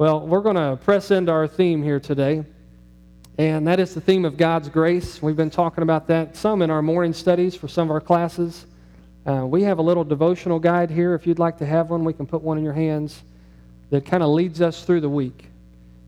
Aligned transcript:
Well, 0.00 0.26
we're 0.26 0.40
going 0.40 0.56
to 0.56 0.78
press 0.82 1.10
into 1.10 1.30
our 1.30 1.46
theme 1.46 1.82
here 1.82 2.00
today, 2.00 2.42
and 3.36 3.66
that 3.66 3.78
is 3.78 3.92
the 3.92 4.00
theme 4.00 4.24
of 4.24 4.38
God's 4.38 4.70
grace. 4.70 5.20
We've 5.20 5.36
been 5.36 5.50
talking 5.50 5.82
about 5.82 6.06
that 6.06 6.34
some 6.38 6.62
in 6.62 6.70
our 6.70 6.80
morning 6.80 7.12
studies 7.12 7.54
for 7.54 7.68
some 7.68 7.88
of 7.88 7.90
our 7.90 8.00
classes. 8.00 8.64
Uh, 9.26 9.44
we 9.46 9.62
have 9.64 9.78
a 9.78 9.82
little 9.82 10.02
devotional 10.02 10.58
guide 10.58 10.90
here. 10.90 11.12
If 11.12 11.26
you'd 11.26 11.38
like 11.38 11.58
to 11.58 11.66
have 11.66 11.90
one, 11.90 12.02
we 12.02 12.14
can 12.14 12.26
put 12.26 12.40
one 12.40 12.56
in 12.56 12.64
your 12.64 12.72
hands 12.72 13.22
that 13.90 14.06
kind 14.06 14.22
of 14.22 14.30
leads 14.30 14.62
us 14.62 14.84
through 14.84 15.02
the 15.02 15.08
week. 15.10 15.50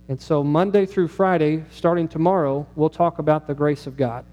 And 0.08 0.18
so, 0.18 0.42
Monday 0.42 0.86
through 0.86 1.08
Friday, 1.08 1.62
starting 1.70 2.08
tomorrow, 2.08 2.66
we'll 2.76 2.88
talk 2.88 3.18
about 3.18 3.46
the 3.46 3.52
grace 3.52 3.86
of 3.86 3.98
God. 3.98 4.24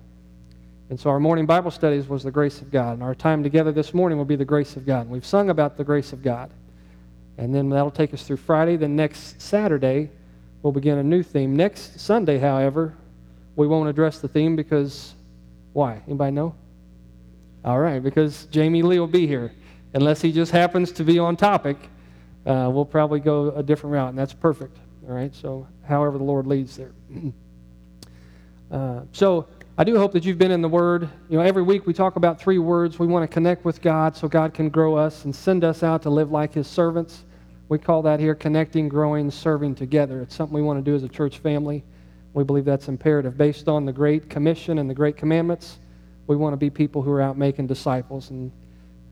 And 0.90 0.98
so, 0.98 1.10
our 1.10 1.20
morning 1.20 1.46
Bible 1.46 1.72
studies 1.72 2.08
was 2.08 2.24
the 2.24 2.32
grace 2.32 2.62
of 2.62 2.72
God. 2.72 2.94
And 2.94 3.04
our 3.04 3.14
time 3.14 3.44
together 3.44 3.74
this 3.74 3.94
morning 3.94 4.18
will 4.18 4.24
be 4.24 4.38
the 4.38 4.46
grace 4.46 4.78
of 4.78 4.86
God. 4.86 5.02
And 5.02 5.10
we've 5.10 5.26
sung 5.26 5.50
about 5.50 5.76
the 5.76 5.84
grace 5.84 6.14
of 6.14 6.24
God. 6.24 6.50
And 7.40 7.56
then 7.56 7.70
that'll 7.70 7.90
take 7.90 8.14
us 8.14 8.24
through 8.24 8.38
Friday. 8.38 8.76
Then 8.76 8.98
next 8.98 9.42
Saturday, 9.42 10.10
we'll 10.62 10.74
begin 10.74 10.98
a 10.98 11.04
new 11.04 11.24
theme. 11.24 11.56
Next 11.56 11.98
Sunday, 11.98 12.38
however, 12.38 12.94
we 13.56 13.66
won't 13.66 13.88
address 13.88 14.20
the 14.20 14.28
theme 14.28 14.58
because 14.58 15.14
why? 15.72 16.02
Anybody 16.06 16.32
know? 16.32 16.54
All 17.64 17.80
right, 17.80 18.04
because 18.04 18.44
Jamie 18.52 18.82
Lee 18.84 19.00
will 19.00 19.08
be 19.08 19.26
here. 19.26 19.54
Unless 19.94 20.22
he 20.22 20.34
just 20.34 20.52
happens 20.52 20.92
to 20.92 21.06
be 21.06 21.18
on 21.18 21.38
topic, 21.38 21.78
uh, 22.46 22.70
we'll 22.74 22.84
probably 22.84 23.22
go 23.22 23.52
a 23.52 23.64
different 23.64 23.94
route, 23.94 24.10
and 24.10 24.18
that's 24.18 24.34
perfect. 24.34 24.78
All 25.08 25.16
right, 25.16 25.34
so 25.34 25.66
however 25.88 26.18
the 26.18 26.24
Lord 26.26 26.46
leads 26.46 26.76
there. 26.76 26.92
uh, 28.72 29.02
so 29.14 29.48
I 29.78 29.86
do 29.86 29.98
hope 29.98 30.12
that 30.12 30.26
you've 30.26 30.38
been 30.38 30.52
in 30.52 30.62
the 30.62 30.68
Word. 30.68 31.08
You 31.30 31.38
know, 31.38 31.44
every 31.44 31.64
week 31.64 31.88
we 31.88 31.94
talk 31.94 32.18
about 32.18 32.38
three 32.38 32.60
words. 32.60 33.00
We 33.00 33.08
want 33.08 33.24
to 33.24 33.34
connect 33.34 33.64
with 33.64 33.82
God 33.82 34.18
so 34.18 34.28
God 34.28 34.54
can 34.54 34.68
grow 34.68 34.98
us 34.98 35.24
and 35.24 35.34
send 35.34 35.64
us 35.64 35.84
out 35.84 36.02
to 36.02 36.10
live 36.10 36.32
like 36.32 36.54
His 36.54 36.68
servants. 36.68 37.24
We 37.70 37.78
call 37.78 38.02
that 38.02 38.20
here 38.20 38.34
connecting, 38.34 38.90
growing, 38.90 39.30
serving 39.30 39.76
together. 39.76 40.22
It's 40.22 40.36
something 40.36 40.56
we 40.56 40.64
want 40.64 40.84
to 40.84 40.92
do 40.92 40.96
as 40.96 41.04
a 41.04 41.08
church 41.08 41.38
family. 41.38 41.84
We 42.34 42.44
believe 42.44 42.66
that's 42.66 42.88
imperative. 42.88 43.38
Based 43.38 43.68
on 43.68 43.86
the 43.86 43.94
Great 43.94 44.28
Commission 44.28 44.80
and 44.80 44.90
the 44.90 44.96
Great 44.96 45.18
Commandments, 45.18 45.78
we 46.26 46.36
want 46.36 46.54
to 46.54 46.58
be 46.58 46.72
people 46.72 47.04
who 47.04 47.12
are 47.12 47.22
out 47.22 47.38
making 47.38 47.68
disciples. 47.68 48.32
And, 48.32 48.52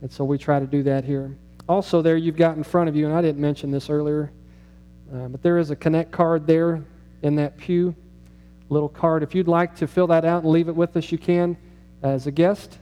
and 0.01 0.11
so 0.11 0.23
we 0.25 0.39
try 0.39 0.59
to 0.59 0.65
do 0.65 0.81
that 0.83 1.03
here. 1.03 1.37
Also, 1.69 2.01
there 2.01 2.17
you've 2.17 2.35
got 2.35 2.57
in 2.57 2.63
front 2.63 2.89
of 2.89 2.95
you, 2.95 3.05
and 3.05 3.13
I 3.13 3.21
didn't 3.21 3.39
mention 3.39 3.69
this 3.69 3.91
earlier, 3.91 4.31
uh, 5.13 5.27
but 5.27 5.43
there 5.43 5.59
is 5.59 5.69
a 5.69 5.75
Connect 5.75 6.11
card 6.11 6.47
there 6.47 6.83
in 7.21 7.35
that 7.35 7.57
pew. 7.57 7.95
Little 8.69 8.89
card. 8.89 9.21
If 9.21 9.35
you'd 9.35 9.47
like 9.47 9.75
to 9.75 9.87
fill 9.87 10.07
that 10.07 10.25
out 10.25 10.41
and 10.41 10.51
leave 10.51 10.67
it 10.67 10.75
with 10.75 10.97
us, 10.97 11.11
you 11.11 11.19
can 11.19 11.57
as 12.01 12.25
a 12.25 12.31
guest. 12.31 12.79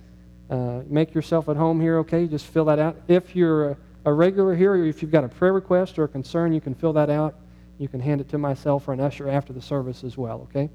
Uh, 0.50 0.84
make 0.88 1.14
yourself 1.14 1.50
at 1.50 1.58
home 1.58 1.82
here, 1.82 1.98
okay? 1.98 2.28
Just 2.28 2.46
fill 2.46 2.66
that 2.66 2.80
out. 2.80 2.96
If 3.10 3.36
you're 3.36 3.78
a, 4.06 4.14
regular 4.14 4.56
here, 4.56 4.74
or 4.74 4.86
if 4.86 5.02
you've 5.02 5.12
got 5.12 5.24
a 5.24 5.28
prayer 5.28 5.54
request 5.54 6.00
or 6.00 6.04
a 6.04 6.08
concern, 6.08 6.54
you 6.54 6.62
can 6.62 6.74
fill 6.74 6.94
that 6.94 7.10
out. 7.10 7.36
You 7.78 7.88
can 7.88 8.00
hand 8.00 8.22
it 8.22 8.30
to 8.30 8.38
myself 8.38 8.88
or 8.88 8.94
an 8.94 9.02
usher 9.02 9.30
after 9.30 9.52
the 9.52 9.62
service 9.62 10.04
as 10.04 10.18
well, 10.18 10.48
okay? 10.50 10.70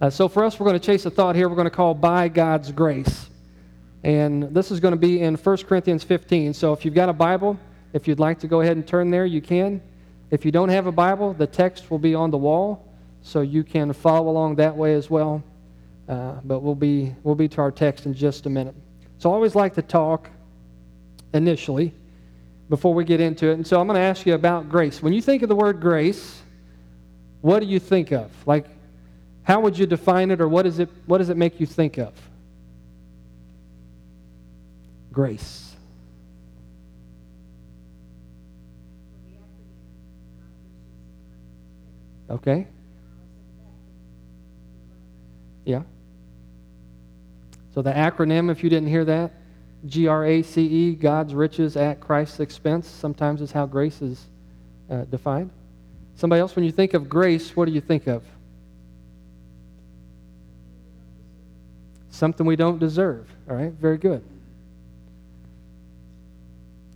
Uh, 0.00 0.10
so 0.10 0.28
for 0.28 0.44
us, 0.44 0.58
we're 0.58 0.66
going 0.66 0.78
to 0.78 0.84
chase 0.84 1.04
a 1.06 1.10
thought 1.10 1.36
here 1.36 1.48
we're 1.48 1.56
going 1.56 1.66
to 1.66 1.70
call 1.70 1.94
By 1.94 2.28
God's 2.28 2.72
Grace. 2.72 3.28
And 4.02 4.54
this 4.54 4.70
is 4.70 4.80
going 4.80 4.92
to 4.92 4.98
be 4.98 5.20
in 5.20 5.36
1 5.36 5.56
Corinthians 5.58 6.02
15. 6.02 6.54
So 6.54 6.72
if 6.72 6.84
you've 6.84 6.94
got 6.94 7.08
a 7.08 7.12
Bible, 7.12 7.58
if 7.92 8.08
you'd 8.08 8.18
like 8.18 8.40
to 8.40 8.48
go 8.48 8.60
ahead 8.62 8.76
and 8.76 8.86
turn 8.86 9.10
there, 9.10 9.26
you 9.26 9.40
can. 9.40 9.80
If 10.30 10.44
you 10.44 10.50
don't 10.50 10.70
have 10.70 10.86
a 10.86 10.92
Bible, 10.92 11.34
the 11.34 11.46
text 11.46 11.90
will 11.90 11.98
be 11.98 12.14
on 12.14 12.30
the 12.30 12.38
wall, 12.38 12.88
so 13.20 13.42
you 13.42 13.62
can 13.62 13.92
follow 13.92 14.30
along 14.30 14.56
that 14.56 14.74
way 14.74 14.94
as 14.94 15.10
well. 15.10 15.42
Uh, 16.08 16.40
but 16.44 16.60
we'll 16.60 16.74
be, 16.74 17.14
we'll 17.22 17.34
be 17.34 17.48
to 17.48 17.60
our 17.60 17.70
text 17.70 18.06
in 18.06 18.14
just 18.14 18.46
a 18.46 18.50
minute. 18.50 18.74
So 19.18 19.30
I 19.30 19.34
always 19.34 19.54
like 19.54 19.74
to 19.74 19.82
talk 19.82 20.30
initially 21.32 21.94
before 22.72 22.94
we 22.94 23.04
get 23.04 23.20
into 23.20 23.50
it. 23.50 23.52
And 23.52 23.66
so 23.66 23.78
I'm 23.78 23.86
going 23.86 23.98
to 23.98 24.00
ask 24.00 24.24
you 24.24 24.32
about 24.32 24.70
grace. 24.70 25.02
When 25.02 25.12
you 25.12 25.20
think 25.20 25.42
of 25.42 25.50
the 25.50 25.54
word 25.54 25.78
grace, 25.78 26.40
what 27.42 27.60
do 27.60 27.66
you 27.66 27.78
think 27.78 28.12
of? 28.12 28.30
Like, 28.46 28.64
how 29.42 29.60
would 29.60 29.76
you 29.76 29.84
define 29.84 30.30
it, 30.30 30.40
or 30.40 30.48
what, 30.48 30.64
is 30.64 30.78
it, 30.78 30.88
what 31.04 31.18
does 31.18 31.28
it 31.28 31.36
make 31.36 31.60
you 31.60 31.66
think 31.66 31.98
of? 31.98 32.14
Grace. 35.12 35.76
Okay? 42.30 42.66
Yeah. 45.66 45.82
So 47.74 47.82
the 47.82 47.92
acronym, 47.92 48.50
if 48.50 48.64
you 48.64 48.70
didn't 48.70 48.88
hear 48.88 49.04
that, 49.04 49.41
G 49.86 50.06
R 50.06 50.24
A 50.24 50.42
C 50.42 50.64
E, 50.64 50.94
God's 50.94 51.34
riches 51.34 51.76
at 51.76 52.00
Christ's 52.00 52.40
expense, 52.40 52.88
sometimes 52.88 53.40
is 53.40 53.50
how 53.50 53.66
grace 53.66 54.00
is 54.00 54.26
uh, 54.90 55.04
defined. 55.04 55.50
Somebody 56.14 56.40
else, 56.40 56.54
when 56.54 56.64
you 56.64 56.72
think 56.72 56.94
of 56.94 57.08
grace, 57.08 57.56
what 57.56 57.64
do 57.64 57.72
you 57.72 57.80
think 57.80 58.06
of? 58.06 58.22
Something 62.10 62.46
we 62.46 62.56
don't 62.56 62.78
deserve. 62.78 63.28
All 63.48 63.56
right, 63.56 63.72
very 63.72 63.98
good. 63.98 64.22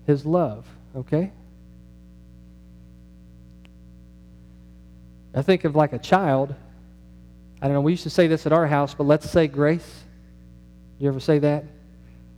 His 0.06 0.24
love, 0.24 0.66
okay? 0.94 1.32
I 5.34 5.42
think 5.42 5.64
of 5.64 5.74
like 5.74 5.92
a 5.92 5.98
child. 5.98 6.54
I 7.60 7.66
don't 7.66 7.74
know, 7.74 7.80
we 7.80 7.92
used 7.92 8.04
to 8.04 8.10
say 8.10 8.26
this 8.26 8.47
at 8.47 8.53
our 8.53 8.66
house, 8.66 8.94
but 8.94 9.04
let's 9.04 9.28
say 9.28 9.48
grace. 9.48 10.04
You 10.98 11.08
ever 11.08 11.18
say 11.18 11.41
that? 11.41 11.64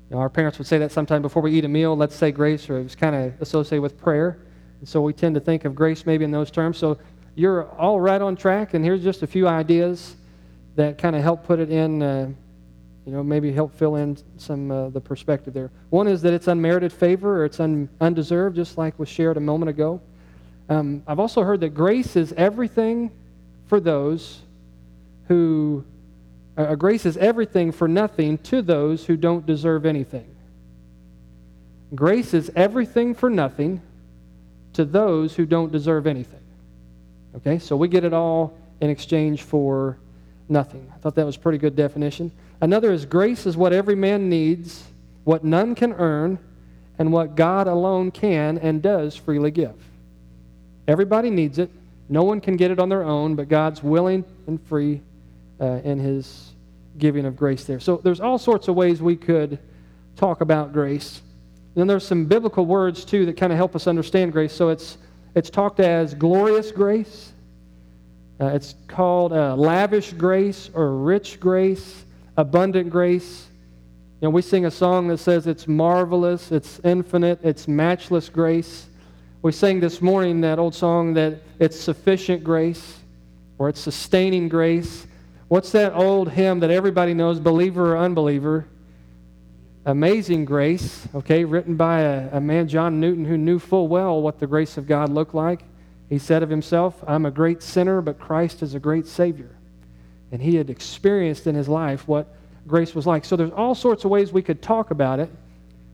You 0.08 0.16
know, 0.16 0.22
our 0.22 0.30
parents 0.30 0.56
would 0.58 0.66
say 0.66 0.78
that 0.78 0.90
sometime 0.90 1.20
before 1.20 1.42
we 1.42 1.52
eat 1.52 1.64
a 1.64 1.68
meal, 1.68 1.96
let's 1.96 2.14
say 2.14 2.32
grace, 2.32 2.70
or 2.70 2.78
it 2.78 2.82
was 2.82 2.96
kind 2.96 3.14
of 3.14 3.42
associated 3.42 3.82
with 3.82 3.98
prayer. 3.98 4.38
And 4.80 4.88
so 4.88 5.02
we 5.02 5.12
tend 5.12 5.34
to 5.34 5.40
think 5.40 5.64
of 5.66 5.74
grace 5.74 6.06
maybe 6.06 6.24
in 6.24 6.30
those 6.30 6.50
terms. 6.50 6.78
So 6.78 6.98
you're 7.34 7.68
all 7.72 8.00
right 8.00 8.20
on 8.20 8.34
track, 8.34 8.74
and 8.74 8.84
here's 8.84 9.02
just 9.02 9.22
a 9.22 9.26
few 9.26 9.46
ideas 9.46 10.16
that 10.76 10.96
kind 10.96 11.14
of 11.14 11.22
help 11.22 11.44
put 11.44 11.58
it 11.58 11.70
in, 11.70 12.02
uh, 12.02 12.30
you 13.04 13.12
know, 13.12 13.22
maybe 13.22 13.52
help 13.52 13.74
fill 13.74 13.96
in 13.96 14.16
some 14.38 14.70
uh, 14.70 14.88
the 14.90 15.00
perspective 15.00 15.52
there. 15.52 15.70
One 15.90 16.08
is 16.08 16.22
that 16.22 16.32
it's 16.32 16.48
unmerited 16.48 16.92
favor 16.92 17.42
or 17.42 17.44
it's 17.44 17.60
un- 17.60 17.88
undeserved, 18.00 18.56
just 18.56 18.78
like 18.78 18.98
was 18.98 19.08
shared 19.08 19.36
a 19.36 19.40
moment 19.40 19.68
ago. 19.68 20.00
Um, 20.70 21.02
I've 21.06 21.18
also 21.18 21.42
heard 21.42 21.60
that 21.60 21.70
grace 21.70 22.16
is 22.16 22.32
everything 22.34 23.10
for 23.66 23.80
those 23.80 24.40
who 25.26 25.84
uh, 26.58 26.74
grace 26.74 27.06
is 27.06 27.16
everything 27.16 27.70
for 27.70 27.86
nothing 27.86 28.36
to 28.38 28.62
those 28.62 29.06
who 29.06 29.16
don't 29.16 29.46
deserve 29.46 29.86
anything. 29.86 30.26
Grace 31.94 32.34
is 32.34 32.50
everything 32.56 33.14
for 33.14 33.30
nothing 33.30 33.80
to 34.72 34.84
those 34.84 35.36
who 35.36 35.46
don't 35.46 35.70
deserve 35.70 36.06
anything. 36.06 36.40
Okay, 37.36 37.58
so 37.60 37.76
we 37.76 37.86
get 37.86 38.04
it 38.04 38.12
all 38.12 38.56
in 38.80 38.90
exchange 38.90 39.42
for 39.42 39.98
nothing. 40.48 40.90
I 40.94 40.98
thought 40.98 41.14
that 41.14 41.24
was 41.24 41.36
a 41.36 41.38
pretty 41.38 41.58
good 41.58 41.76
definition. 41.76 42.32
Another 42.60 42.92
is 42.92 43.06
grace 43.06 43.46
is 43.46 43.56
what 43.56 43.72
every 43.72 43.94
man 43.94 44.28
needs, 44.28 44.84
what 45.24 45.44
none 45.44 45.76
can 45.76 45.92
earn, 45.92 46.38
and 46.98 47.12
what 47.12 47.36
God 47.36 47.68
alone 47.68 48.10
can 48.10 48.58
and 48.58 48.82
does 48.82 49.14
freely 49.14 49.52
give. 49.52 49.76
Everybody 50.88 51.30
needs 51.30 51.58
it. 51.58 51.70
No 52.08 52.24
one 52.24 52.40
can 52.40 52.56
get 52.56 52.72
it 52.72 52.80
on 52.80 52.88
their 52.88 53.04
own, 53.04 53.36
but 53.36 53.48
God's 53.48 53.82
willing 53.82 54.24
and 54.48 54.60
free 54.66 55.02
uh, 55.60 55.80
in 55.84 55.98
His 55.98 56.52
giving 56.98 57.26
of 57.26 57.36
grace 57.36 57.64
there. 57.64 57.80
So 57.80 58.00
there's 58.02 58.20
all 58.20 58.38
sorts 58.38 58.68
of 58.68 58.74
ways 58.74 59.00
we 59.00 59.16
could 59.16 59.58
talk 60.16 60.40
about 60.40 60.72
grace. 60.72 61.22
Then 61.74 61.86
there's 61.86 62.06
some 62.06 62.24
biblical 62.24 62.66
words 62.66 63.04
too 63.04 63.26
that 63.26 63.36
kind 63.36 63.52
of 63.52 63.56
help 63.56 63.76
us 63.76 63.86
understand 63.86 64.32
grace. 64.32 64.52
So 64.52 64.68
it's 64.68 64.98
it's 65.34 65.50
talked 65.50 65.80
as 65.80 66.14
glorious 66.14 66.72
grace. 66.72 67.32
Uh, 68.40 68.46
it's 68.46 68.74
called 68.86 69.32
uh, 69.32 69.54
lavish 69.56 70.12
grace 70.12 70.70
or 70.74 70.96
rich 70.96 71.40
grace, 71.40 72.04
abundant 72.36 72.90
grace. 72.90 73.46
You 74.20 74.26
know, 74.26 74.30
we 74.30 74.42
sing 74.42 74.66
a 74.66 74.70
song 74.70 75.08
that 75.08 75.18
says 75.18 75.46
it's 75.46 75.68
marvelous, 75.68 76.50
it's 76.50 76.80
infinite, 76.84 77.40
it's 77.42 77.68
matchless 77.68 78.28
grace. 78.28 78.88
We 79.42 79.52
sang 79.52 79.80
this 79.80 80.00
morning 80.00 80.40
that 80.40 80.58
old 80.58 80.74
song 80.74 81.14
that 81.14 81.40
it's 81.58 81.78
sufficient 81.78 82.42
grace 82.42 82.98
or 83.58 83.68
it's 83.68 83.80
sustaining 83.80 84.48
grace. 84.48 85.06
What's 85.48 85.72
that 85.72 85.94
old 85.94 86.30
hymn 86.30 86.60
that 86.60 86.70
everybody 86.70 87.14
knows, 87.14 87.40
believer 87.40 87.94
or 87.94 87.98
unbeliever? 87.98 88.66
Amazing 89.86 90.44
Grace, 90.44 91.08
okay, 91.14 91.44
written 91.44 91.74
by 91.74 92.00
a, 92.00 92.36
a, 92.36 92.40
man, 92.40 92.68
John 92.68 93.00
Newton, 93.00 93.24
who 93.24 93.38
knew 93.38 93.58
full 93.58 93.88
well 93.88 94.20
what 94.20 94.38
the 94.38 94.46
grace 94.46 94.76
of 94.76 94.86
God 94.86 95.08
looked 95.08 95.34
like. 95.34 95.62
He 96.10 96.18
said 96.18 96.42
of 96.42 96.50
himself, 96.50 97.02
I'm 97.06 97.24
a 97.24 97.30
great 97.30 97.62
sinner, 97.62 98.02
but 98.02 98.18
Christ 98.18 98.62
is 98.62 98.74
a 98.74 98.78
great 98.78 99.06
Savior. 99.06 99.56
And 100.30 100.42
he 100.42 100.56
had 100.56 100.68
experienced 100.68 101.46
in 101.46 101.54
his 101.54 101.68
life 101.68 102.06
what 102.06 102.34
grace 102.66 102.94
was 102.94 103.06
like. 103.06 103.24
So 103.24 103.34
there's 103.34 103.50
all 103.52 103.74
sorts 103.74 104.04
of 104.04 104.10
ways 104.10 104.30
we 104.30 104.42
could 104.42 104.60
talk 104.60 104.90
about 104.90 105.20
it. 105.20 105.30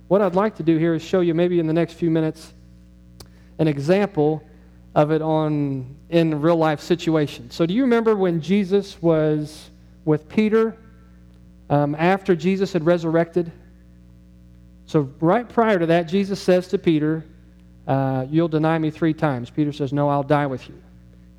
What 0.08 0.20
I'd 0.20 0.34
like 0.34 0.56
to 0.56 0.64
do 0.64 0.76
here 0.76 0.94
is 0.94 1.02
show 1.02 1.20
you, 1.20 1.32
maybe 1.32 1.60
in 1.60 1.68
the 1.68 1.72
next 1.72 1.92
few 1.92 2.10
minutes, 2.10 2.52
an 3.60 3.68
example 3.68 4.42
of 4.94 5.11
it 5.11 5.23
on 5.23 5.96
in 6.08 6.41
real 6.41 6.56
life 6.56 6.81
situations. 6.81 7.55
So, 7.55 7.67
do 7.67 7.75
you 7.75 7.82
remember 7.82 8.14
when 8.14 8.41
Jesus 8.41 9.00
was 9.02 9.70
with 10.05 10.29
Peter 10.29 10.76
um, 11.69 11.94
after 11.96 12.37
Jesus 12.37 12.73
had 12.73 12.85
resurrected? 12.87 13.50
So, 14.87 15.11
right 15.20 15.49
prior 15.49 15.79
to 15.79 15.87
that, 15.87 16.02
Jesus 16.05 16.41
says 16.41 16.69
to 16.69 16.79
Peter, 16.79 17.25
uh, 17.87 18.26
You'll 18.31 18.49
deny 18.49 18.79
me 18.79 18.91
three 18.91 19.14
times. 19.14 19.50
Peter 19.50 19.73
says, 19.73 19.93
No, 19.93 20.08
I'll 20.08 20.23
die 20.23 20.46
with 20.46 20.69
you. 20.69 20.81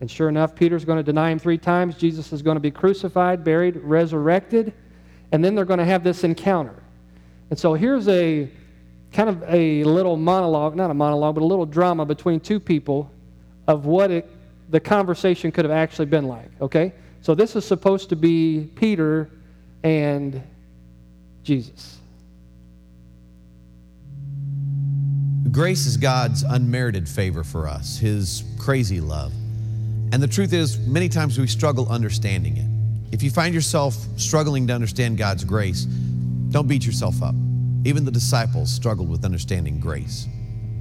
And 0.01 0.11
sure 0.11 0.27
enough, 0.27 0.55
Peter's 0.55 0.83
going 0.83 0.97
to 0.97 1.03
deny 1.03 1.31
him 1.31 1.39
three 1.39 1.57
times. 1.57 1.95
Jesus 1.95 2.33
is 2.33 2.41
going 2.41 2.55
to 2.57 2.61
be 2.61 2.71
crucified, 2.71 3.43
buried, 3.43 3.77
resurrected, 3.77 4.73
and 5.31 5.43
then 5.43 5.55
they're 5.55 5.65
going 5.65 5.79
to 5.79 5.85
have 5.85 6.03
this 6.03 6.25
encounter. 6.25 6.75
And 7.49 7.57
so 7.57 7.73
here's 7.73 8.07
a 8.09 8.49
kind 9.13 9.29
of 9.29 9.43
a 9.47 9.83
little 9.85 10.17
monologue, 10.17 10.75
not 10.75 10.91
a 10.91 10.93
monologue, 10.93 11.35
but 11.35 11.41
a 11.41 11.45
little 11.45 11.65
drama 11.65 12.05
between 12.05 12.41
two 12.41 12.59
people 12.59 13.09
of 13.67 13.85
what 13.85 14.11
it, 14.11 14.29
the 14.69 14.79
conversation 14.79 15.51
could 15.51 15.65
have 15.65 15.71
actually 15.71 16.05
been 16.05 16.27
like, 16.27 16.49
okay? 16.61 16.93
So 17.21 17.33
this 17.35 17.55
is 17.55 17.65
supposed 17.65 18.09
to 18.09 18.15
be 18.15 18.69
Peter 18.75 19.29
and 19.83 20.41
Jesus. 21.43 21.97
Grace 25.51 25.85
is 25.85 25.95
God's 25.95 26.43
unmerited 26.43 27.07
favor 27.07 27.43
for 27.43 27.67
us, 27.67 27.97
His 27.97 28.43
crazy 28.59 28.99
love. 28.99 29.31
And 30.11 30.21
the 30.21 30.27
truth 30.27 30.53
is, 30.53 30.77
many 30.79 31.07
times 31.07 31.37
we 31.39 31.47
struggle 31.47 31.87
understanding 31.89 32.57
it. 32.57 33.13
If 33.13 33.23
you 33.23 33.29
find 33.29 33.55
yourself 33.55 33.95
struggling 34.17 34.67
to 34.67 34.73
understand 34.73 35.17
God's 35.17 35.43
grace, 35.43 35.85
don't 36.49 36.67
beat 36.67 36.85
yourself 36.85 37.23
up. 37.23 37.35
Even 37.85 38.03
the 38.03 38.11
disciples 38.11 38.71
struggled 38.71 39.09
with 39.09 39.23
understanding 39.23 39.79
grace. 39.79 40.27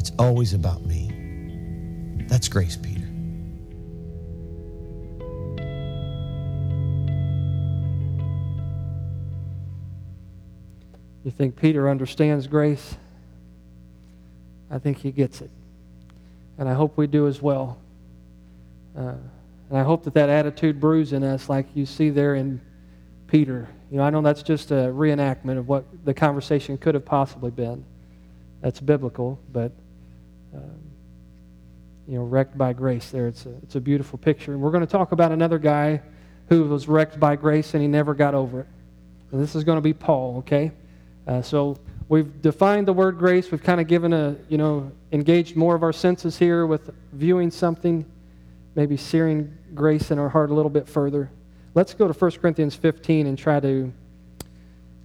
it's 0.00 0.12
always 0.18 0.54
about 0.54 0.80
me. 0.86 1.12
That's 2.26 2.48
grace, 2.48 2.74
Peter. 2.74 3.06
You 11.22 11.30
think 11.30 11.54
Peter 11.54 11.90
understands 11.90 12.46
grace? 12.46 12.96
I 14.70 14.78
think 14.78 14.96
he 14.96 15.12
gets 15.12 15.42
it. 15.42 15.50
And 16.56 16.66
I 16.66 16.72
hope 16.72 16.96
we 16.96 17.06
do 17.06 17.26
as 17.26 17.42
well. 17.42 17.76
Uh, 18.96 19.16
and 19.68 19.78
I 19.78 19.82
hope 19.82 20.04
that 20.04 20.14
that 20.14 20.30
attitude 20.30 20.80
brews 20.80 21.12
in 21.12 21.22
us, 21.22 21.50
like 21.50 21.66
you 21.74 21.84
see 21.84 22.08
there 22.08 22.36
in 22.36 22.58
Peter. 23.26 23.68
You 23.90 23.98
know, 23.98 24.04
I 24.04 24.08
know 24.08 24.22
that's 24.22 24.42
just 24.42 24.70
a 24.70 24.90
reenactment 24.94 25.58
of 25.58 25.68
what 25.68 25.84
the 26.06 26.14
conversation 26.14 26.78
could 26.78 26.94
have 26.94 27.04
possibly 27.04 27.50
been. 27.50 27.84
That's 28.62 28.80
biblical, 28.80 29.38
but 29.52 29.72
um, 30.54 30.80
you 32.06 32.16
know, 32.16 32.24
wrecked 32.24 32.58
by 32.58 32.72
grace. 32.72 33.10
There, 33.10 33.28
it's 33.28 33.46
a 33.46 33.54
it's 33.62 33.76
a 33.76 33.80
beautiful 33.80 34.18
picture. 34.18 34.52
And 34.52 34.60
we're 34.60 34.70
going 34.70 34.86
to 34.86 34.90
talk 34.90 35.12
about 35.12 35.32
another 35.32 35.58
guy 35.58 36.02
who 36.48 36.64
was 36.64 36.88
wrecked 36.88 37.20
by 37.20 37.36
grace 37.36 37.74
and 37.74 37.82
he 37.82 37.88
never 37.88 38.14
got 38.14 38.34
over 38.34 38.60
it. 38.60 38.66
And 39.30 39.40
this 39.40 39.54
is 39.54 39.64
going 39.64 39.76
to 39.76 39.82
be 39.82 39.92
Paul. 39.92 40.38
Okay. 40.38 40.72
Uh, 41.26 41.40
so 41.40 41.78
we've 42.08 42.42
defined 42.42 42.88
the 42.88 42.92
word 42.92 43.18
grace. 43.18 43.50
We've 43.50 43.62
kind 43.62 43.80
of 43.80 43.86
given 43.86 44.12
a, 44.12 44.36
you 44.48 44.58
know, 44.58 44.90
engaged 45.12 45.54
more 45.54 45.76
of 45.76 45.82
our 45.82 45.92
senses 45.92 46.36
here 46.36 46.66
with 46.66 46.90
viewing 47.12 47.50
something, 47.50 48.04
maybe 48.74 48.96
searing 48.96 49.56
grace 49.74 50.10
in 50.10 50.18
our 50.18 50.28
heart 50.28 50.50
a 50.50 50.54
little 50.54 50.70
bit 50.70 50.88
further. 50.88 51.30
Let's 51.74 51.94
go 51.94 52.08
to 52.08 52.12
1 52.12 52.30
Corinthians 52.32 52.74
15 52.74 53.28
and 53.28 53.38
try 53.38 53.60
to 53.60 53.92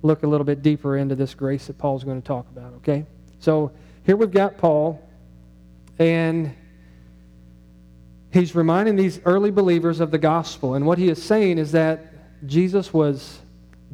look 0.02 0.24
a 0.24 0.28
little 0.28 0.46
bit 0.46 0.64
deeper 0.64 0.98
into 0.98 1.16
this 1.16 1.36
grace 1.36 1.68
that 1.68 1.78
Paul's 1.78 2.04
going 2.04 2.22
to 2.22 2.28
talk 2.28 2.48
about, 2.50 2.74
okay? 2.76 3.06
So 3.40 3.72
here 4.06 4.16
we've 4.16 4.32
got 4.32 4.58
Paul, 4.58 5.02
and 6.00 6.54
he's 8.32 8.54
reminding 8.54 8.96
these 8.96 9.20
early 9.26 9.52
believers 9.52 10.00
of 10.00 10.12
the 10.12 10.18
gospel. 10.18 10.76
And 10.76 10.86
what 10.86 10.98
he 10.98 11.10
is 11.10 11.22
saying 11.22 11.58
is 11.58 11.72
that 11.72 12.46
Jesus 12.46 12.94
was 12.94 13.40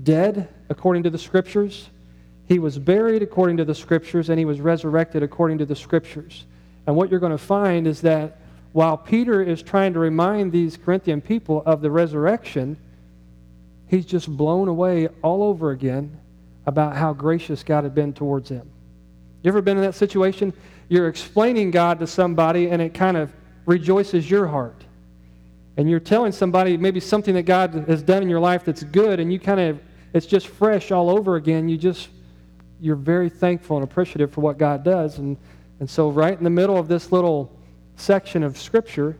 dead 0.01 0.47
according 0.69 1.03
to 1.03 1.09
the 1.09 1.17
scriptures, 1.17 1.89
he 2.47 2.59
was 2.59 2.77
buried 2.77 3.21
according 3.21 3.57
to 3.57 3.65
the 3.65 3.75
scriptures, 3.75 4.29
and 4.29 4.37
he 4.37 4.45
was 4.45 4.59
resurrected 4.59 5.23
according 5.23 5.59
to 5.59 5.65
the 5.65 5.75
scriptures. 5.75 6.45
And 6.85 6.95
what 6.95 7.09
you're 7.09 7.19
going 7.19 7.31
to 7.31 7.37
find 7.37 7.87
is 7.87 8.01
that 8.01 8.39
while 8.73 8.97
Peter 8.97 9.41
is 9.41 9.61
trying 9.61 9.93
to 9.93 9.99
remind 9.99 10.51
these 10.51 10.77
Corinthian 10.77 11.21
people 11.21 11.61
of 11.65 11.81
the 11.81 11.91
resurrection, 11.91 12.77
he's 13.87 14.05
just 14.05 14.27
blown 14.35 14.67
away 14.67 15.07
all 15.21 15.43
over 15.43 15.71
again 15.71 16.17
about 16.65 16.95
how 16.95 17.13
gracious 17.13 17.63
God 17.63 17.83
had 17.83 17.93
been 17.93 18.13
towards 18.13 18.49
him. 18.49 18.69
You 19.43 19.49
ever 19.49 19.61
been 19.61 19.77
in 19.77 19.83
that 19.83 19.95
situation? 19.95 20.53
You're 20.91 21.07
explaining 21.07 21.71
God 21.71 21.99
to 21.99 22.05
somebody 22.05 22.69
and 22.69 22.81
it 22.81 22.93
kind 22.93 23.15
of 23.15 23.31
rejoices 23.65 24.29
your 24.29 24.45
heart. 24.45 24.83
And 25.77 25.89
you're 25.89 26.01
telling 26.01 26.33
somebody 26.33 26.75
maybe 26.75 26.99
something 26.99 27.33
that 27.35 27.43
God 27.43 27.85
has 27.87 28.03
done 28.03 28.21
in 28.21 28.27
your 28.27 28.41
life 28.41 28.65
that's 28.65 28.83
good 28.83 29.21
and 29.21 29.31
you 29.31 29.39
kind 29.39 29.61
of 29.61 29.79
it's 30.11 30.25
just 30.25 30.47
fresh 30.47 30.91
all 30.91 31.09
over 31.09 31.37
again. 31.37 31.69
You 31.69 31.77
just 31.77 32.09
you're 32.81 32.97
very 32.97 33.29
thankful 33.29 33.77
and 33.77 33.85
appreciative 33.85 34.33
for 34.33 34.41
what 34.41 34.57
God 34.57 34.83
does 34.83 35.17
and 35.17 35.37
and 35.79 35.89
so 35.89 36.09
right 36.09 36.37
in 36.37 36.43
the 36.43 36.49
middle 36.49 36.75
of 36.75 36.89
this 36.89 37.09
little 37.09 37.57
section 37.95 38.43
of 38.43 38.57
scripture, 38.57 39.15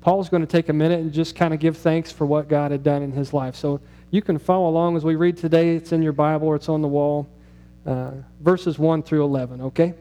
Paul's 0.00 0.30
going 0.30 0.40
to 0.40 0.50
take 0.50 0.70
a 0.70 0.72
minute 0.72 1.00
and 1.00 1.12
just 1.12 1.36
kind 1.36 1.52
of 1.52 1.60
give 1.60 1.76
thanks 1.76 2.10
for 2.10 2.24
what 2.24 2.48
God 2.48 2.70
had 2.70 2.82
done 2.82 3.02
in 3.02 3.12
his 3.12 3.34
life. 3.34 3.56
So 3.56 3.78
you 4.10 4.22
can 4.22 4.38
follow 4.38 4.70
along 4.70 4.96
as 4.96 5.04
we 5.04 5.16
read 5.16 5.36
today. 5.36 5.76
It's 5.76 5.92
in 5.92 6.00
your 6.00 6.14
Bible 6.14 6.48
or 6.48 6.56
it's 6.56 6.70
on 6.70 6.80
the 6.80 6.88
wall. 6.88 7.28
Uh, 7.84 8.12
verses 8.40 8.78
1 8.78 9.02
through 9.02 9.22
11, 9.24 9.60
okay? 9.60 9.92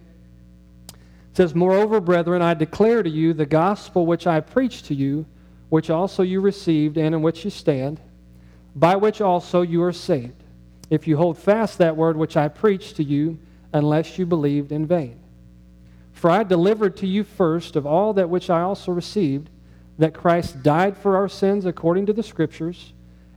Says, 1.39 1.55
Moreover, 1.55 2.01
brethren, 2.01 2.41
I 2.41 2.53
declare 2.53 3.01
to 3.01 3.09
you 3.09 3.31
the 3.31 3.45
gospel 3.45 4.05
which 4.05 4.27
I 4.27 4.41
preached 4.41 4.87
to 4.87 4.93
you, 4.93 5.25
which 5.69 5.89
also 5.89 6.21
you 6.21 6.41
received 6.41 6.97
and 6.97 7.15
in 7.15 7.21
which 7.21 7.45
you 7.45 7.49
stand, 7.49 8.01
by 8.75 8.97
which 8.97 9.21
also 9.21 9.61
you 9.61 9.81
are 9.83 9.93
saved, 9.93 10.43
if 10.89 11.07
you 11.07 11.15
hold 11.15 11.37
fast 11.37 11.77
that 11.77 11.95
word 11.95 12.17
which 12.17 12.35
I 12.35 12.49
preached 12.49 12.97
to 12.97 13.05
you, 13.05 13.39
unless 13.71 14.19
you 14.19 14.25
believed 14.25 14.73
in 14.73 14.85
vain. 14.85 15.17
For 16.11 16.29
I 16.29 16.43
delivered 16.43 16.97
to 16.97 17.07
you 17.07 17.23
first 17.23 17.77
of 17.77 17.85
all 17.85 18.11
that 18.15 18.29
which 18.29 18.49
I 18.49 18.59
also 18.59 18.91
received, 18.91 19.49
that 19.97 20.13
Christ 20.13 20.61
died 20.61 20.97
for 20.97 21.15
our 21.15 21.29
sins 21.29 21.65
according 21.65 22.07
to 22.07 22.13
the 22.13 22.21
Scriptures, 22.21 22.91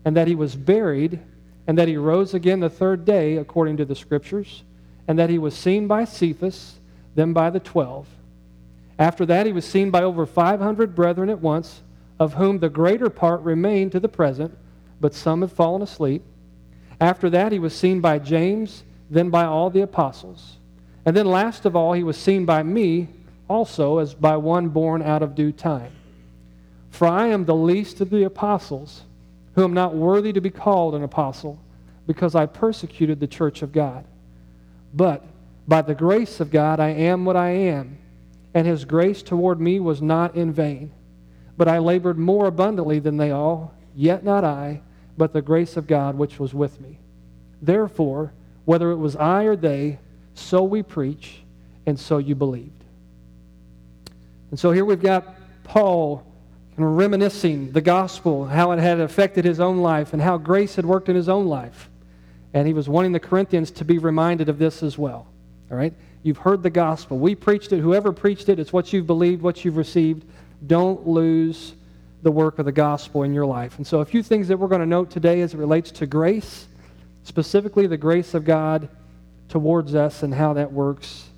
and 0.05 0.17
that 0.17 0.27
he 0.27 0.35
was 0.35 0.57
buried, 0.57 1.21
and 1.69 1.79
that 1.79 1.87
he 1.87 1.97
rose 1.97 2.35
again 2.35 2.59
the 2.59 2.69
third 2.69 3.05
day 3.05 3.37
according 3.37 3.77
to 3.77 3.85
the 3.85 3.95
Scriptures, 3.95 4.65
and 5.07 5.17
that 5.21 5.31
he 5.31 5.39
was 5.39 5.55
seen 5.55 5.87
by 5.87 6.05
Cephas, 6.05 6.81
then 7.15 7.33
by 7.33 7.51
the 7.51 7.61
twelve. 7.61 8.09
After 8.99 9.27
that, 9.27 9.47
he 9.47 9.53
was 9.53 9.65
seen 9.65 9.91
by 9.91 10.03
over 10.03 10.27
500 10.27 10.95
brethren 10.95 11.29
at 11.29 11.41
once, 11.41 11.83
of 12.19 12.35
whom 12.35 12.59
the 12.59 12.69
greater 12.69 13.11
part 13.11 13.41
remain 13.41 13.91
to 13.91 14.01
the 14.01 14.09
present, 14.09 14.57
but 15.01 15.15
some 15.15 15.41
have 15.41 15.53
fallen 15.53 15.83
asleep. 15.83 16.23
After 17.01 17.29
that, 17.31 17.51
he 17.51 17.59
was 17.59 17.75
seen 17.75 18.01
by 18.01 18.19
James, 18.19 18.85
then 19.11 19.29
by 19.29 19.45
all 19.45 19.71
the 19.71 19.81
apostles. 19.81 20.59
And 21.05 21.17
then 21.17 21.27
last 21.27 21.65
of 21.65 21.75
all, 21.75 21.95
he 21.95 22.05
was 22.05 22.17
seen 22.17 22.45
by 22.45 22.63
me 22.63 23.09
also 23.49 23.99
as 23.99 24.15
by 24.15 24.37
one 24.37 24.69
born 24.69 25.03
out 25.03 25.23
of 25.23 25.35
due 25.35 25.53
time. 25.53 25.91
For 26.91 27.09
I 27.09 27.27
am 27.29 27.45
the 27.45 27.55
least 27.55 28.01
of 28.01 28.11
the 28.11 28.25
apostles, 28.25 29.03
who 29.55 29.65
am 29.65 29.75
not 29.75 29.95
worthy 29.95 30.33
to 30.33 30.41
be 30.41 30.51
called 30.51 30.95
an 30.95 31.03
apostle, 31.03 31.59
because 32.07 32.35
I 32.35 32.47
persecuted 32.47 33.19
the 33.19 33.27
church 33.27 33.63
of 33.63 33.73
God. 33.73 34.05
But 34.95 35.25
by 35.67 35.83
the 35.83 35.95
grace 35.95 36.41
of 36.41 36.51
God, 36.51 36.81
I 36.81 36.91
am 36.91 37.25
what 37.25 37.37
I 37.37 37.51
am, 37.51 37.99
and 38.55 38.67
his 38.67 38.85
grace 38.85 39.23
toward 39.23 39.61
me 39.61 39.81
was 39.81 40.03
not 40.03 40.35
in 40.35 40.53
vain. 40.53 40.93
But 41.57 41.69
I 41.69 41.79
labored 41.79 42.19
more 42.19 42.47
abundantly 42.47 42.99
than 42.99 43.17
they 43.17 43.31
all, 43.31 43.75
yet 43.95 44.25
not 44.25 44.45
I, 44.45 44.83
but 45.17 45.33
the 45.33 45.43
grace 45.43 45.77
of 45.77 45.87
God 45.87 46.17
which 46.17 46.39
was 46.39 46.55
with 46.55 46.81
me. 46.81 46.99
Therefore, 47.61 48.33
whether 48.65 48.91
it 48.91 48.97
was 48.97 49.17
I 49.17 49.45
or 49.45 49.57
they, 49.57 49.99
so 50.35 50.63
we 50.63 50.83
preach, 50.83 51.43
and 51.87 51.99
so 51.99 52.19
you 52.19 52.35
believed. 52.35 52.85
And 54.51 54.59
so 54.59 54.71
here 54.73 54.85
we've 54.85 55.03
got 55.03 55.37
Paul 55.65 56.27
reminiscing 56.77 57.73
the 57.73 57.81
gospel, 57.81 58.47
how 58.47 58.73
it 58.73 58.79
had 58.79 59.01
affected 59.01 59.45
his 59.45 59.61
own 59.61 59.79
life, 59.79 60.13
and 60.13 60.23
how 60.23 60.39
grace 60.39 60.77
had 60.77 60.87
worked 60.87 61.09
in 61.09 61.17
his 61.17 61.29
own 61.29 61.47
life. 61.47 61.91
And 62.55 62.67
he 62.67 62.73
was 62.73 62.89
wanting 62.89 63.13
the 63.13 63.21
Corinthians 63.21 63.71
to 63.73 63.85
be 63.85 63.99
reminded 63.99 64.49
of 64.49 64.59
this 64.59 64.83
as 64.83 64.99
well. 64.99 65.27
All 65.73 65.79
right? 65.79 65.95
You've 66.23 66.39
heard 66.39 66.63
the 66.63 66.71
gospel. 66.71 67.19
We 67.19 67.35
preached 67.35 67.73
it. 67.73 67.81
Whoever 67.81 68.13
preached 68.13 68.49
it, 68.51 68.61
it's 68.61 68.73
what 68.73 68.93
you've 68.93 69.07
believed, 69.07 69.43
what 69.43 69.65
you've 69.65 69.79
received. 69.79 70.25
Don't 70.67 71.07
lose 71.09 71.75
the 72.23 72.31
work 72.31 72.59
of 72.59 72.67
the 72.67 72.73
gospel 72.73 73.25
in 73.25 73.33
your 73.33 73.47
life. 73.47 73.79
And 73.79 73.87
so, 73.87 74.01
a 74.01 74.05
few 74.05 74.23
things 74.23 74.47
that 74.49 74.57
we're 74.57 74.69
going 74.69 74.83
to 74.83 74.87
note 74.87 75.11
today 75.11 75.41
as 75.41 75.55
it 75.55 75.57
relates 75.57 75.91
to 75.93 76.07
grace, 76.07 76.69
specifically 77.25 77.87
the 77.87 77.97
grace 77.97 78.35
of 78.35 78.45
God 78.45 78.89
towards 79.49 79.95
us 79.95 80.23
and 80.23 80.33
how 80.33 80.53
that 80.53 80.71
works, 80.71 81.31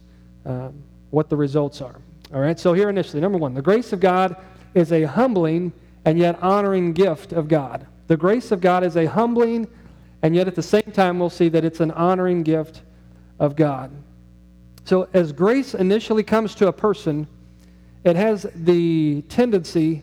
um, 0.45 0.75
what 1.11 1.31
the 1.31 1.37
results 1.37 1.81
are. 1.81 1.97
All 2.35 2.41
right, 2.41 2.59
so 2.59 2.73
here 2.75 2.91
initially, 2.91 3.21
number 3.21 3.39
one, 3.39 3.55
the 3.55 3.63
grace 3.63 3.93
of 3.93 4.01
God 4.01 4.37
is 4.75 4.93
a 4.93 5.05
humbling 5.05 5.73
and 6.05 6.19
yet 6.19 6.43
honoring 6.43 6.93
gift 6.93 7.33
of 7.33 7.49
God. 7.49 7.87
The 8.09 8.17
grace 8.17 8.51
of 8.51 8.61
God 8.61 8.85
is 8.85 8.97
a 8.97 9.07
humbling, 9.07 9.69
and 10.23 10.35
yet 10.35 10.49
at 10.49 10.55
the 10.55 10.63
same 10.63 10.93
time, 10.93 11.19
we'll 11.19 11.31
see 11.31 11.49
that 11.49 11.65
it's 11.65 11.81
an 11.81 11.93
honoring 11.93 12.43
gift 12.43 12.83
of 13.39 13.57
God. 13.57 13.91
So, 14.85 15.09
as 15.15 15.33
grace 15.33 15.75
initially 15.75 16.23
comes 16.23 16.55
to 16.57 16.69
a 16.69 16.73
person, 16.73 17.27
it 18.05 18.17
has 18.17 18.47
the 18.55 19.23
tendency 19.23 20.03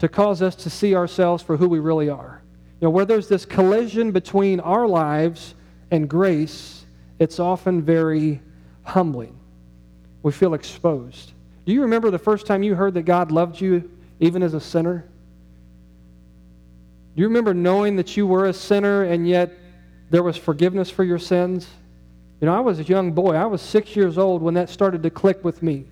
to 0.00 0.08
cause 0.08 0.42
us 0.42 0.56
to 0.56 0.70
see 0.70 0.94
ourselves 0.96 1.42
for 1.42 1.56
who 1.56 1.68
we 1.68 1.78
really 1.78 2.10
are. 2.10 2.42
You 2.80 2.86
know, 2.86 2.90
where 2.90 3.04
there's 3.04 3.28
this 3.28 3.46
collision 3.46 4.10
between 4.10 4.58
our 4.60 4.86
lives 4.86 5.54
and 5.92 6.08
grace, 6.08 6.84
it's 7.18 7.38
often 7.38 7.82
very 7.82 8.40
humbling. 8.82 9.38
We 10.22 10.32
feel 10.32 10.54
exposed. 10.54 11.32
Do 11.64 11.72
you 11.72 11.82
remember 11.82 12.10
the 12.10 12.18
first 12.18 12.46
time 12.46 12.62
you 12.62 12.74
heard 12.74 12.94
that 12.94 13.02
God 13.02 13.30
loved 13.30 13.60
you 13.60 13.90
even 14.18 14.42
as 14.42 14.54
a 14.54 14.60
sinner? 14.60 15.04
Do 17.14 17.22
you 17.22 17.28
remember 17.28 17.54
knowing 17.54 17.96
that 17.96 18.16
you 18.16 18.26
were 18.26 18.46
a 18.46 18.52
sinner 18.52 19.04
and 19.04 19.26
yet 19.26 19.52
there 20.10 20.22
was 20.22 20.36
forgiveness 20.36 20.90
for 20.90 21.04
your 21.04 21.18
sins? 21.18 21.68
You 22.40 22.46
know, 22.46 22.54
I 22.54 22.60
was 22.60 22.78
a 22.78 22.84
young 22.84 23.12
boy. 23.12 23.34
I 23.34 23.46
was 23.46 23.62
six 23.62 23.96
years 23.96 24.18
old 24.18 24.42
when 24.42 24.54
that 24.54 24.68
started 24.68 25.02
to 25.04 25.10
click 25.10 25.42
with 25.44 25.62
me. 25.62 25.86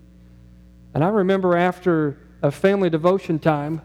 And 0.94 1.02
I 1.02 1.08
remember 1.08 1.56
after 1.56 2.18
a 2.42 2.50
family 2.50 2.90
devotion 2.90 3.38
time, 3.38 3.80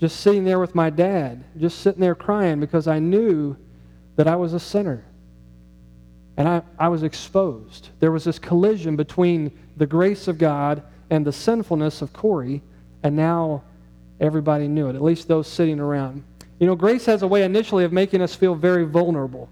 just 0.00 0.20
sitting 0.20 0.44
there 0.44 0.58
with 0.58 0.74
my 0.74 0.90
dad, 0.90 1.44
just 1.58 1.80
sitting 1.80 2.00
there 2.00 2.14
crying 2.14 2.58
because 2.58 2.88
I 2.88 2.98
knew 2.98 3.56
that 4.16 4.26
I 4.26 4.36
was 4.36 4.54
a 4.54 4.60
sinner. 4.60 5.04
And 6.36 6.48
I, 6.48 6.62
I 6.78 6.88
was 6.88 7.02
exposed. 7.02 7.90
There 8.00 8.10
was 8.10 8.24
this 8.24 8.38
collision 8.38 8.96
between 8.96 9.56
the 9.76 9.86
grace 9.86 10.26
of 10.26 10.38
God 10.38 10.82
and 11.10 11.24
the 11.24 11.32
sinfulness 11.32 12.02
of 12.02 12.12
Corey, 12.12 12.62
and 13.02 13.14
now 13.14 13.62
everybody 14.20 14.66
knew 14.66 14.88
it, 14.88 14.96
at 14.96 15.02
least 15.02 15.28
those 15.28 15.46
sitting 15.46 15.78
around. 15.78 16.24
You 16.58 16.66
know, 16.66 16.74
grace 16.74 17.06
has 17.06 17.22
a 17.22 17.26
way 17.26 17.44
initially 17.44 17.84
of 17.84 17.92
making 17.92 18.22
us 18.22 18.34
feel 18.34 18.54
very 18.54 18.84
vulnerable, 18.84 19.48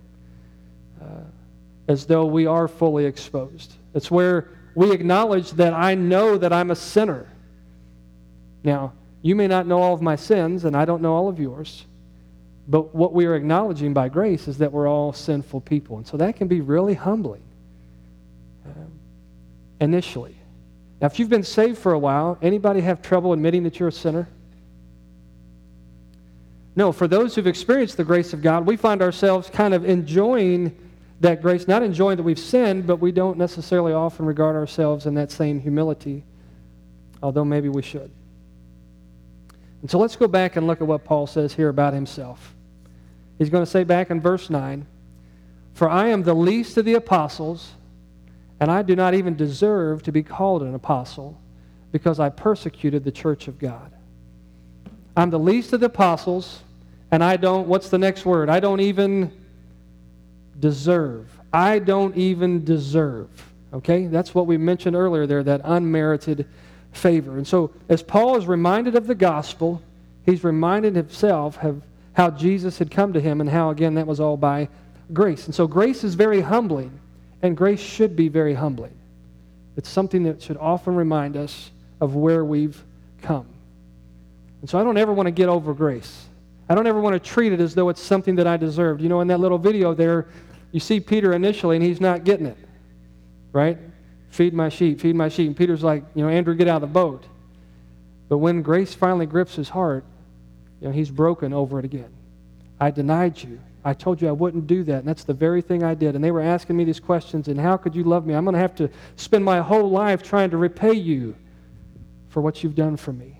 as 1.89 2.07
though 2.07 2.25
we 2.25 2.47
are 2.47 2.69
fully 2.69 3.05
exposed. 3.05 3.75
It's 3.95 4.11
where 4.11 4.49
we 4.75 4.93
acknowledge 4.93 5.51
that 5.53 5.73
I 5.73 5.95
know 5.95 6.39
that 6.39 6.53
I'm 6.53 6.71
a 6.71 6.77
sinner. 6.77 7.29
Now, 8.65 8.93
you 9.21 9.35
may 9.35 9.47
not 9.47 9.67
know 9.67 9.81
all 9.81 9.95
of 9.95 10.03
my 10.03 10.17
sins, 10.17 10.65
and 10.65 10.77
I 10.77 10.85
don't 10.85 11.03
know 11.03 11.15
all 11.15 11.29
of 11.29 11.39
yours. 11.39 11.85
But 12.69 12.95
what 12.95 13.12
we 13.12 13.27
are 13.27 13.35
acknowledging 13.35 13.93
by 13.93 14.09
grace 14.09 14.47
is 14.49 14.59
that 14.59 14.73
we're 14.73 14.89
all 14.89 15.12
sinful 15.12 15.62
people. 15.62 15.97
And 15.97 16.07
so 16.07 16.17
that 16.17 16.37
can 16.37 16.49
be 16.49 16.61
really 16.61 16.95
humbling 16.95 17.43
um, 18.65 18.93
initially. 19.81 20.37
Now, 21.01 21.07
if 21.09 21.19
you've 21.19 21.29
been 21.29 21.43
saved 21.43 21.79
for 21.79 21.93
a 21.93 21.99
while, 21.99 22.39
anybody 22.41 22.81
have 22.81 23.03
trouble 23.03 23.33
admitting 23.33 23.65
that 23.65 23.81
you're 23.81 23.89
a 23.89 23.93
sinner? 23.93 24.29
No, 26.75 26.93
for 26.93 27.07
those 27.07 27.35
who've 27.35 27.47
experienced 27.47 27.97
the 27.97 28.05
grace 28.05 28.33
of 28.33 28.41
God, 28.41 28.67
we 28.67 28.77
find 28.77 29.03
ourselves 29.03 29.51
kind 29.51 29.75
of 29.75 29.85
enjoying 29.85 30.75
that 31.23 31.41
grace, 31.41 31.69
not 31.69 31.85
enjoying 31.85 32.17
that 32.17 32.25
we've 32.25 32.38
sinned, 32.38 32.85
but 32.85 32.97
we 32.97 33.12
don't 33.12 33.38
necessarily 33.38 33.93
often 33.93 34.26
regard 34.26 34.57
ourselves 34.57 35.07
in 35.07 35.14
that 35.14 35.31
same 35.31 35.61
humility, 35.61 36.25
although 37.23 37.45
maybe 37.45 37.69
we 37.69 37.81
should. 37.81 38.11
And 39.81 39.91
so 39.91 39.99
let's 39.99 40.17
go 40.17 40.26
back 40.26 40.57
and 40.57 40.67
look 40.67 40.81
at 40.81 40.87
what 40.87 41.05
Paul 41.05 41.29
says 41.29 41.55
here 41.55 41.69
about 41.69 41.95
himself. 41.95 42.57
He's 43.38 43.50
going 43.50 43.64
to 43.64 43.71
say 43.71 43.85
back 43.85 44.11
in 44.11 44.21
verse 44.21 44.50
9, 44.50 44.85
For 45.75 45.88
I 45.88 46.09
am 46.09 46.25
the 46.25 46.35
least 46.35 46.76
of 46.76 46.85
the 46.85 46.95
apostles, 46.95 47.71
and 48.59 48.69
I 48.69 48.83
do 48.83 48.97
not 48.97 49.14
even 49.14 49.37
deserve 49.37 50.02
to 50.02 50.12
be 50.12 50.25
called 50.25 50.62
an 50.62 50.75
apostle, 50.75 51.41
because 51.93 52.19
I 52.19 52.31
persecuted 52.31 53.05
the 53.05 53.12
church 53.12 53.47
of 53.47 53.61
God. 53.61 53.93
I'm 55.17 55.31
the 55.31 55.38
least 55.38 55.73
of 55.73 55.79
the 55.79 55.87
apostles, 55.87 56.62
and 57.12 57.23
I 57.23 57.37
don't, 57.37 57.69
what's 57.69 57.91
the 57.91 57.99
next 57.99 58.26
word? 58.26 58.50
I 58.50 58.59
don't 58.59 58.81
even 58.81 59.31
deserve. 60.62 61.28
I 61.52 61.81
don't 61.81 62.16
even 62.16 62.64
deserve. 62.64 63.28
Okay? 63.75 64.07
That's 64.07 64.35
what 64.35 64.47
we 64.47 64.57
mentioned 64.57 64.97
earlier 64.97 65.26
there, 65.26 65.42
that 65.42 65.61
unmerited 65.64 66.47
favor. 66.92 67.37
And 67.37 67.47
so, 67.47 67.71
as 67.90 68.02
Paul 68.02 68.37
is 68.37 68.47
reminded 68.47 68.95
of 68.95 69.07
the 69.07 69.14
gospel, 69.14 69.83
he's 70.25 70.42
reminded 70.45 70.97
himself 70.97 71.62
of 71.62 71.83
how 72.14 72.31
Jesus 72.31 72.78
had 72.78 72.90
come 72.90 73.12
to 73.12 73.21
him 73.21 73.40
and 73.40 73.50
how, 73.50 73.71
again, 73.71 73.95
that 73.95 74.07
was 74.07 74.21
all 74.21 74.37
by 74.37 74.69
grace. 75.12 75.47
And 75.47 75.54
so, 75.54 75.66
grace 75.66 76.04
is 76.04 76.14
very 76.14 76.40
humbling, 76.40 76.99
and 77.42 77.57
grace 77.57 77.81
should 77.81 78.14
be 78.16 78.28
very 78.28 78.54
humbling. 78.54 78.95
It's 79.76 79.88
something 79.88 80.23
that 80.25 80.42
should 80.42 80.59
often 80.59 80.95
remind 80.95 81.37
us 81.37 81.71
of 82.00 82.14
where 82.14 82.45
we've 82.45 82.83
come. 83.23 83.47
And 84.61 84.71
so, 84.71 84.78
I 84.78 84.85
don't 84.85 84.99
ever 84.99 85.12
want 85.12 85.26
to 85.26 85.33
get 85.33 85.49
over 85.49 85.75
grace. 85.75 86.26
I 86.69 86.75
don't 86.75 86.87
ever 86.87 87.00
want 87.00 87.14
to 87.14 87.21
treat 87.21 87.52
it 87.52 87.61
as 87.61 87.75
though 87.75 87.88
it's 87.88 88.00
something 88.00 88.37
that 88.37 88.47
I 88.47 88.57
deserved. 88.57 89.00
You 89.02 89.09
know, 89.09 89.21
in 89.21 89.28
that 89.28 89.40
little 89.40 89.59
video 89.59 89.95
there, 89.95 90.26
you 90.73 90.81
see 90.81 91.00
Peter 91.00 91.33
initially, 91.33 91.76
and 91.76 91.85
he's 91.85 92.00
not 92.00 92.25
getting 92.25 92.47
it, 92.47 92.57
right? 93.52 93.79
Feed 94.31 94.55
my 94.55 94.71
sheep, 94.71 95.00
feed 95.00 95.14
my 95.14 95.29
sheep. 95.29 95.47
And 95.47 95.57
Peter's 95.57 95.83
like, 95.83 96.05
you 96.14 96.25
know, 96.25 96.31
Andrew, 96.31 96.55
get 96.55 96.67
out 96.67 96.76
of 96.76 96.81
the 96.83 96.87
boat. 96.87 97.25
But 98.29 98.38
when 98.38 98.62
grace 98.62 98.95
finally 98.95 99.26
grips 99.26 99.55
his 99.55 99.69
heart, 99.69 100.05
you 100.81 100.88
know, 100.88 100.93
he's 100.93 101.11
broken 101.11 101.52
over 101.52 101.79
it 101.79 101.85
again. 101.85 102.11
I 102.81 102.91
denied 102.91 103.41
you. 103.43 103.61
I 103.85 103.93
told 103.95 104.23
you 104.23 104.29
I 104.29 104.33
wouldn't 104.33 104.67
do 104.67 104.83
that. 104.85 105.00
And 105.00 105.09
that's 105.09 105.25
the 105.25 105.35
very 105.35 105.61
thing 105.61 105.83
I 105.83 105.95
did. 105.95 106.14
And 106.14 106.25
they 106.25 106.31
were 106.31 106.41
asking 106.41 106.76
me 106.76 106.85
these 106.85 107.00
questions, 107.00 107.49
and 107.49 107.61
how 107.61 107.76
could 107.76 107.95
you 107.95 108.05
love 108.05 108.26
me? 108.26 108.35
I'm 108.35 108.45
going 108.45 108.55
to 108.55 108.61
have 108.61 108.75
to 108.76 108.88
spend 109.17 109.45
my 109.45 109.61
whole 109.61 109.91
life 109.91 110.23
trying 110.23 110.50
to 110.50 110.57
repay 110.57 110.95
you 110.95 111.37
for 112.31 112.41
what 112.41 112.62
you've 112.62 112.75
done 112.75 112.97
for 112.97 113.12
me. 113.12 113.38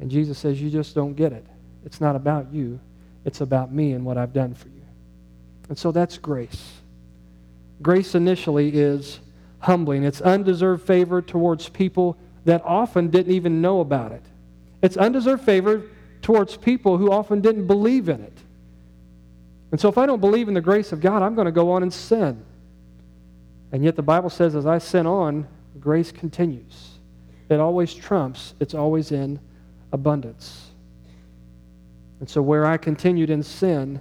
And 0.00 0.10
Jesus 0.10 0.38
says, 0.38 0.60
You 0.60 0.70
just 0.70 0.94
don't 0.94 1.14
get 1.14 1.32
it. 1.32 1.46
It's 1.84 2.00
not 2.00 2.16
about 2.16 2.52
you, 2.52 2.80
it's 3.24 3.40
about 3.40 3.72
me 3.72 3.92
and 3.92 4.04
what 4.04 4.18
I've 4.18 4.32
done 4.32 4.54
for 4.54 4.68
you. 4.68 4.73
And 5.68 5.78
so 5.78 5.92
that's 5.92 6.18
grace. 6.18 6.72
Grace 7.82 8.14
initially 8.14 8.70
is 8.74 9.20
humbling, 9.60 10.04
it's 10.04 10.20
undeserved 10.20 10.86
favor 10.86 11.22
towards 11.22 11.68
people 11.68 12.18
that 12.44 12.62
often 12.64 13.08
didn't 13.08 13.32
even 13.32 13.62
know 13.62 13.80
about 13.80 14.12
it. 14.12 14.22
It's 14.82 14.96
undeserved 14.96 15.42
favor 15.42 15.82
towards 16.20 16.56
people 16.56 16.98
who 16.98 17.10
often 17.10 17.40
didn't 17.40 17.66
believe 17.66 18.08
in 18.08 18.20
it. 18.20 18.38
And 19.72 19.80
so 19.80 19.88
if 19.88 19.98
I 19.98 20.06
don't 20.06 20.20
believe 20.20 20.48
in 20.48 20.54
the 20.54 20.60
grace 20.60 20.92
of 20.92 21.00
God, 21.00 21.22
I'm 21.22 21.34
going 21.34 21.46
to 21.46 21.52
go 21.52 21.72
on 21.72 21.82
and 21.82 21.92
sin. 21.92 22.44
And 23.72 23.82
yet 23.82 23.96
the 23.96 24.02
Bible 24.02 24.30
says, 24.30 24.54
as 24.54 24.66
I 24.66 24.78
sin 24.78 25.06
on, 25.06 25.48
grace 25.80 26.12
continues. 26.12 26.90
It 27.48 27.58
always 27.58 27.92
trumps, 27.92 28.54
it's 28.60 28.74
always 28.74 29.10
in 29.10 29.40
abundance. 29.92 30.70
And 32.20 32.28
so 32.28 32.40
where 32.40 32.66
I 32.66 32.76
continued 32.76 33.30
in 33.30 33.42
sin, 33.42 34.00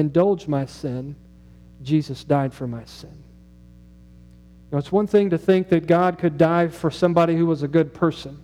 indulged 0.00 0.48
my 0.48 0.66
sin, 0.66 1.14
Jesus 1.82 2.24
died 2.24 2.52
for 2.52 2.66
my 2.66 2.84
sin. 2.84 3.22
Now, 4.72 4.78
it's 4.78 4.92
one 4.92 5.06
thing 5.06 5.30
to 5.30 5.38
think 5.38 5.68
that 5.68 5.86
God 5.86 6.18
could 6.18 6.36
die 6.36 6.68
for 6.68 6.90
somebody 6.90 7.36
who 7.36 7.46
was 7.46 7.62
a 7.62 7.68
good 7.68 7.94
person, 7.94 8.38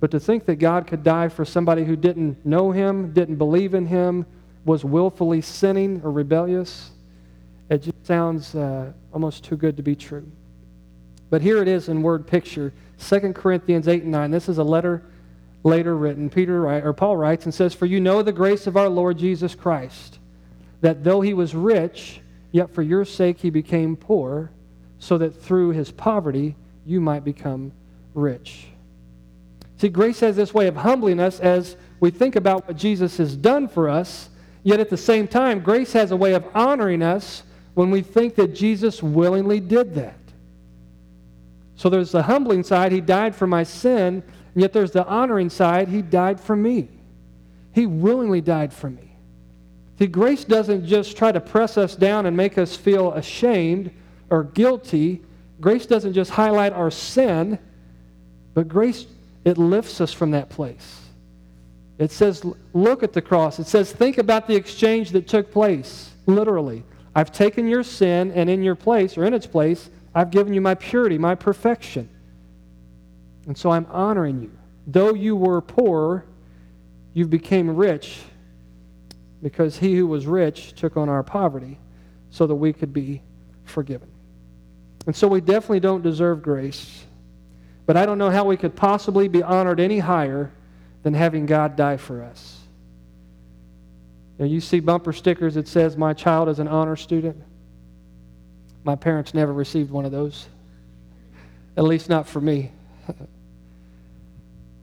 but 0.00 0.10
to 0.12 0.20
think 0.20 0.46
that 0.46 0.56
God 0.56 0.86
could 0.86 1.02
die 1.02 1.28
for 1.28 1.44
somebody 1.44 1.84
who 1.84 1.96
didn't 1.96 2.44
know 2.44 2.70
him, 2.70 3.12
didn't 3.12 3.36
believe 3.36 3.74
in 3.74 3.86
him, 3.86 4.26
was 4.64 4.84
willfully 4.84 5.40
sinning 5.40 6.00
or 6.04 6.10
rebellious, 6.10 6.90
it 7.68 7.82
just 7.82 8.04
sounds 8.06 8.54
uh, 8.54 8.92
almost 9.12 9.44
too 9.44 9.56
good 9.56 9.76
to 9.76 9.82
be 9.82 9.94
true. 9.94 10.26
But 11.30 11.42
here 11.42 11.62
it 11.62 11.68
is 11.68 11.88
in 11.88 12.02
word 12.02 12.26
picture 12.26 12.72
2 12.98 13.32
Corinthians 13.32 13.88
8 13.88 14.02
and 14.02 14.12
9. 14.12 14.30
This 14.30 14.48
is 14.48 14.58
a 14.58 14.64
letter 14.64 15.02
later 15.62 15.96
written. 15.96 16.28
Peter 16.28 16.68
or 16.68 16.92
Paul 16.92 17.16
writes 17.16 17.44
and 17.44 17.54
says, 17.54 17.74
For 17.74 17.86
you 17.86 18.00
know 18.00 18.22
the 18.22 18.32
grace 18.32 18.66
of 18.66 18.76
our 18.76 18.88
Lord 18.88 19.18
Jesus 19.18 19.54
Christ, 19.54 20.18
that 20.80 21.04
though 21.04 21.20
he 21.20 21.34
was 21.34 21.54
rich, 21.54 22.20
yet 22.52 22.70
for 22.70 22.82
your 22.82 23.04
sake 23.04 23.38
he 23.38 23.50
became 23.50 23.96
poor 23.96 24.50
so 24.98 25.18
that 25.18 25.30
through 25.42 25.70
his 25.70 25.90
poverty 25.90 26.54
you 26.86 27.00
might 27.00 27.24
become 27.24 27.72
rich. 28.14 28.66
See, 29.78 29.88
grace 29.88 30.20
has 30.20 30.36
this 30.36 30.52
way 30.52 30.66
of 30.66 30.76
humbling 30.76 31.20
us 31.20 31.40
as 31.40 31.76
we 32.00 32.10
think 32.10 32.36
about 32.36 32.68
what 32.68 32.76
Jesus 32.76 33.16
has 33.16 33.34
done 33.34 33.66
for 33.66 33.88
us, 33.88 34.28
yet 34.62 34.78
at 34.78 34.90
the 34.90 34.96
same 34.96 35.26
time, 35.26 35.60
grace 35.60 35.92
has 35.94 36.10
a 36.10 36.16
way 36.16 36.34
of 36.34 36.44
honoring 36.54 37.02
us 37.02 37.42
when 37.74 37.90
we 37.90 38.02
think 38.02 38.34
that 38.34 38.54
Jesus 38.54 39.02
willingly 39.02 39.58
did 39.58 39.94
that. 39.94 40.18
So 41.76 41.88
there's 41.88 42.12
the 42.12 42.22
humbling 42.22 42.62
side, 42.62 42.92
he 42.92 43.00
died 43.00 43.34
for 43.34 43.46
my 43.46 43.62
sin, 43.62 44.22
yet 44.54 44.74
there's 44.74 44.90
the 44.90 45.06
honoring 45.06 45.48
side, 45.48 45.88
he 45.88 46.02
died 46.02 46.38
for 46.38 46.54
me. 46.54 46.88
He 47.72 47.86
willingly 47.86 48.42
died 48.42 48.74
for 48.74 48.90
me. 48.90 49.09
See, 50.00 50.06
grace 50.06 50.44
doesn't 50.44 50.86
just 50.86 51.14
try 51.14 51.30
to 51.30 51.40
press 51.40 51.76
us 51.76 51.94
down 51.94 52.24
and 52.24 52.34
make 52.34 52.56
us 52.56 52.74
feel 52.74 53.12
ashamed 53.12 53.90
or 54.30 54.44
guilty, 54.44 55.20
grace 55.60 55.84
doesn't 55.84 56.14
just 56.14 56.30
highlight 56.30 56.72
our 56.72 56.90
sin, 56.90 57.58
but 58.54 58.66
grace, 58.66 59.06
it 59.44 59.58
lifts 59.58 60.00
us 60.00 60.10
from 60.10 60.30
that 60.30 60.48
place. 60.48 61.02
It 61.98 62.10
says, 62.10 62.42
look 62.72 63.02
at 63.02 63.12
the 63.12 63.20
cross. 63.20 63.58
It 63.58 63.66
says, 63.66 63.92
think 63.92 64.16
about 64.16 64.46
the 64.46 64.56
exchange 64.56 65.10
that 65.10 65.28
took 65.28 65.52
place, 65.52 66.10
literally. 66.24 66.82
I've 67.14 67.30
taken 67.30 67.68
your 67.68 67.82
sin, 67.82 68.32
and 68.32 68.48
in 68.48 68.62
your 68.62 68.76
place, 68.76 69.18
or 69.18 69.26
in 69.26 69.34
its 69.34 69.46
place, 69.46 69.90
I've 70.14 70.30
given 70.30 70.54
you 70.54 70.62
my 70.62 70.76
purity, 70.76 71.18
my 71.18 71.34
perfection. 71.34 72.08
And 73.46 73.58
so 73.58 73.70
I'm 73.70 73.86
honoring 73.90 74.40
you. 74.40 74.52
Though 74.86 75.12
you 75.12 75.36
were 75.36 75.60
poor, 75.60 76.24
you've 77.12 77.28
became 77.28 77.76
rich 77.76 78.20
because 79.42 79.78
he 79.78 79.96
who 79.96 80.06
was 80.06 80.26
rich 80.26 80.74
took 80.74 80.96
on 80.96 81.08
our 81.08 81.22
poverty 81.22 81.78
so 82.30 82.46
that 82.46 82.54
we 82.54 82.72
could 82.72 82.92
be 82.92 83.22
forgiven. 83.64 84.08
And 85.06 85.16
so 85.16 85.28
we 85.28 85.40
definitely 85.40 85.80
don't 85.80 86.02
deserve 86.02 86.42
grace. 86.42 87.04
But 87.86 87.96
I 87.96 88.06
don't 88.06 88.18
know 88.18 88.30
how 88.30 88.44
we 88.44 88.56
could 88.56 88.76
possibly 88.76 89.28
be 89.28 89.42
honored 89.42 89.80
any 89.80 89.98
higher 89.98 90.52
than 91.02 91.14
having 91.14 91.46
God 91.46 91.76
die 91.76 91.96
for 91.96 92.22
us. 92.22 92.58
Now, 94.38 94.46
you 94.46 94.60
see 94.60 94.80
bumper 94.80 95.12
stickers 95.12 95.54
that 95.54 95.68
says, 95.68 95.96
My 95.96 96.14
child 96.14 96.48
is 96.48 96.58
an 96.58 96.68
honor 96.68 96.96
student. 96.96 97.42
My 98.84 98.96
parents 98.96 99.34
never 99.34 99.52
received 99.52 99.90
one 99.90 100.04
of 100.06 100.12
those, 100.12 100.46
at 101.76 101.84
least 101.84 102.08
not 102.08 102.26
for 102.26 102.40
me. 102.40 102.70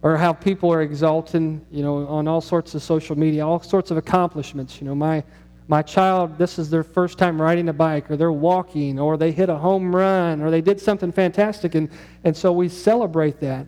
or 0.01 0.17
how 0.17 0.33
people 0.33 0.71
are 0.71 0.81
exalting, 0.81 1.65
you 1.71 1.81
know, 1.81 2.07
on 2.07 2.27
all 2.27 2.41
sorts 2.41 2.75
of 2.75 2.83
social 2.83 3.17
media, 3.17 3.45
all 3.45 3.61
sorts 3.61 3.91
of 3.91 3.97
accomplishments. 3.97 4.79
You 4.79 4.87
know, 4.87 4.95
my 4.95 5.23
my 5.67 5.81
child, 5.81 6.37
this 6.37 6.59
is 6.59 6.69
their 6.69 6.83
first 6.83 7.17
time 7.17 7.41
riding 7.41 7.67
a 7.67 7.73
bike, 7.73 8.09
or 8.09 8.15
they're 8.15 8.31
walking, 8.31 8.99
or 8.99 9.17
they 9.17 9.31
hit 9.31 9.49
a 9.49 9.55
home 9.55 9.93
run, 9.93 10.41
or 10.41 10.49
they 10.49 10.61
did 10.61 10.79
something 10.79 11.11
fantastic. 11.11 11.75
And, 11.75 11.89
and 12.23 12.35
so 12.35 12.53
we 12.53 12.69
celebrate 12.69 13.41
that. 13.41 13.67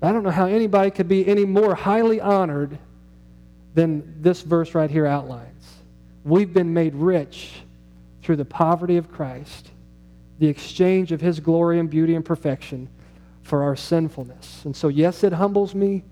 I 0.00 0.12
don't 0.12 0.22
know 0.22 0.30
how 0.30 0.46
anybody 0.46 0.90
could 0.90 1.08
be 1.08 1.26
any 1.26 1.44
more 1.44 1.74
highly 1.74 2.22
honored 2.22 2.78
than 3.74 4.22
this 4.22 4.40
verse 4.40 4.74
right 4.74 4.90
here 4.90 5.04
outlines. 5.04 5.76
We've 6.24 6.52
been 6.52 6.72
made 6.72 6.94
rich 6.94 7.52
through 8.22 8.36
the 8.36 8.44
poverty 8.46 8.96
of 8.96 9.12
Christ, 9.12 9.70
the 10.38 10.48
exchange 10.48 11.12
of 11.12 11.20
his 11.20 11.38
glory 11.38 11.78
and 11.78 11.90
beauty 11.90 12.14
and 12.14 12.24
perfection 12.24 12.88
for 13.50 13.64
our 13.64 13.74
sinfulness. 13.74 14.64
And 14.64 14.74
so, 14.76 14.86
yes, 14.86 15.24
it 15.24 15.32
humbles 15.32 15.74
me, 15.74 16.04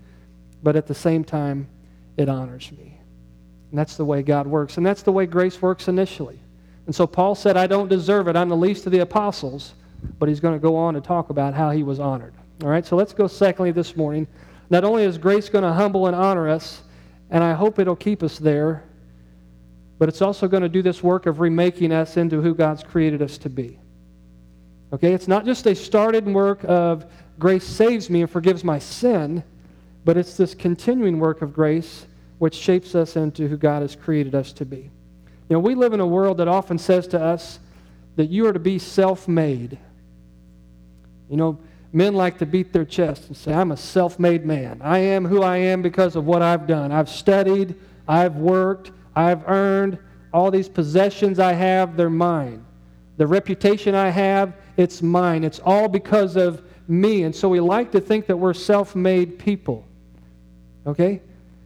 but 0.61 0.75
at 0.75 0.87
the 0.87 0.93
same 0.93 1.23
time, 1.23 1.69
it 2.17 2.27
honors 2.27 2.69
me. 2.73 2.99
And 3.71 3.79
that's 3.79 3.95
the 3.95 4.03
way 4.03 4.21
God 4.23 4.45
works. 4.45 4.75
And 4.75 4.85
that's 4.85 5.03
the 5.03 5.13
way 5.13 5.25
grace 5.25 5.61
works 5.61 5.87
initially. 5.87 6.37
And 6.85 6.93
so 6.93 7.07
Paul 7.07 7.35
said, 7.35 7.55
I 7.55 7.65
don't 7.65 7.87
deserve 7.87 8.27
it. 8.27 8.35
I'm 8.35 8.49
the 8.49 8.57
least 8.57 8.85
of 8.85 8.91
the 8.91 8.99
apostles. 8.99 9.73
But 10.17 10.27
he's 10.27 10.41
going 10.41 10.53
to 10.53 10.59
go 10.59 10.75
on 10.75 10.95
to 10.95 11.01
talk 11.01 11.29
about 11.29 11.53
how 11.53 11.71
he 11.71 11.81
was 11.81 11.97
honored. 11.99 12.33
All 12.61 12.69
right, 12.69 12.85
so 12.85 12.97
let's 12.97 13.13
go 13.13 13.25
secondly 13.25 13.71
this 13.71 13.95
morning. 13.95 14.27
Not 14.69 14.83
only 14.83 15.03
is 15.03 15.17
grace 15.17 15.47
going 15.47 15.63
to 15.63 15.71
humble 15.71 16.07
and 16.07 16.15
honor 16.15 16.49
us, 16.49 16.83
and 17.29 17.41
I 17.41 17.53
hope 17.53 17.79
it'll 17.79 17.95
keep 17.95 18.21
us 18.21 18.37
there, 18.37 18.83
but 19.97 20.09
it's 20.09 20.21
also 20.21 20.49
going 20.49 20.63
to 20.63 20.69
do 20.69 20.81
this 20.81 21.01
work 21.01 21.25
of 21.25 21.39
remaking 21.39 21.93
us 21.93 22.17
into 22.17 22.41
who 22.41 22.53
God's 22.53 22.83
created 22.83 23.21
us 23.21 23.37
to 23.39 23.49
be. 23.49 23.79
Okay, 24.91 25.13
it's 25.13 25.27
not 25.27 25.45
just 25.45 25.67
a 25.67 25.75
started 25.75 26.25
work 26.25 26.63
of 26.63 27.05
grace 27.39 27.63
saves 27.63 28.09
me 28.09 28.21
and 28.21 28.29
forgives 28.29 28.63
my 28.63 28.77
sin, 28.77 29.43
but 30.05 30.17
it's 30.17 30.37
this 30.37 30.53
continuing 30.53 31.19
work 31.19 31.41
of 31.41 31.53
grace 31.53 32.05
which 32.37 32.55
shapes 32.55 32.95
us 32.95 33.15
into 33.15 33.47
who 33.47 33.57
God 33.57 33.81
has 33.81 33.95
created 33.95 34.35
us 34.35 34.53
to 34.53 34.65
be. 34.65 34.91
You 35.49 35.55
know, 35.55 35.59
we 35.59 35.75
live 35.75 35.93
in 35.93 35.99
a 35.99 36.07
world 36.07 36.37
that 36.37 36.47
often 36.47 36.77
says 36.77 37.07
to 37.07 37.21
us 37.21 37.59
that 38.15 38.29
you 38.29 38.45
are 38.47 38.53
to 38.53 38.59
be 38.59 38.77
self 38.77 39.27
made. 39.27 39.77
You 41.29 41.37
know, 41.37 41.59
men 41.91 42.13
like 42.13 42.37
to 42.39 42.45
beat 42.45 42.71
their 42.71 42.85
chest 42.85 43.27
and 43.27 43.35
say, 43.35 43.53
I'm 43.53 43.71
a 43.71 43.77
self 43.77 44.19
made 44.19 44.45
man. 44.45 44.81
I 44.83 44.99
am 44.99 45.25
who 45.25 45.41
I 45.41 45.57
am 45.57 45.81
because 45.81 46.15
of 46.15 46.25
what 46.25 46.41
I've 46.41 46.67
done. 46.67 46.91
I've 46.91 47.09
studied, 47.09 47.75
I've 48.07 48.35
worked, 48.35 48.91
I've 49.15 49.47
earned. 49.47 49.97
All 50.31 50.51
these 50.51 50.69
possessions 50.69 51.39
I 51.39 51.53
have, 51.53 51.97
they're 51.97 52.09
mine. 52.09 52.63
The 53.17 53.25
reputation 53.25 53.95
I 53.95 54.09
have, 54.09 54.53
it's 54.77 55.01
mine. 55.01 55.43
It's 55.43 55.59
all 55.59 55.89
because 55.89 56.35
of 56.35 56.61
me. 56.89 57.23
And 57.23 57.35
so 57.35 57.47
we 57.47 57.59
like 57.59 57.91
to 57.91 58.01
think 58.01 58.27
that 58.27 58.37
we're 58.37 58.53
self 58.53 58.95
made 58.95 59.39
people. 59.39 59.85
Okay? 60.87 61.21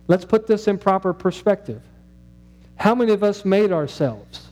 Let's 0.07 0.25
put 0.25 0.47
this 0.47 0.67
in 0.67 0.77
proper 0.77 1.13
perspective. 1.13 1.81
How 2.75 2.93
many 2.93 3.13
of 3.13 3.23
us 3.23 3.45
made 3.45 3.71
ourselves? 3.71 4.47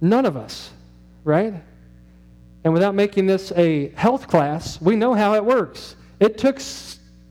None 0.00 0.24
of 0.24 0.36
us, 0.36 0.70
right? 1.22 1.54
And 2.64 2.72
without 2.72 2.94
making 2.94 3.26
this 3.26 3.52
a 3.52 3.88
health 3.90 4.26
class, 4.28 4.80
we 4.80 4.96
know 4.96 5.14
how 5.14 5.34
it 5.34 5.44
works. 5.44 5.96
It 6.20 6.38
took 6.38 6.60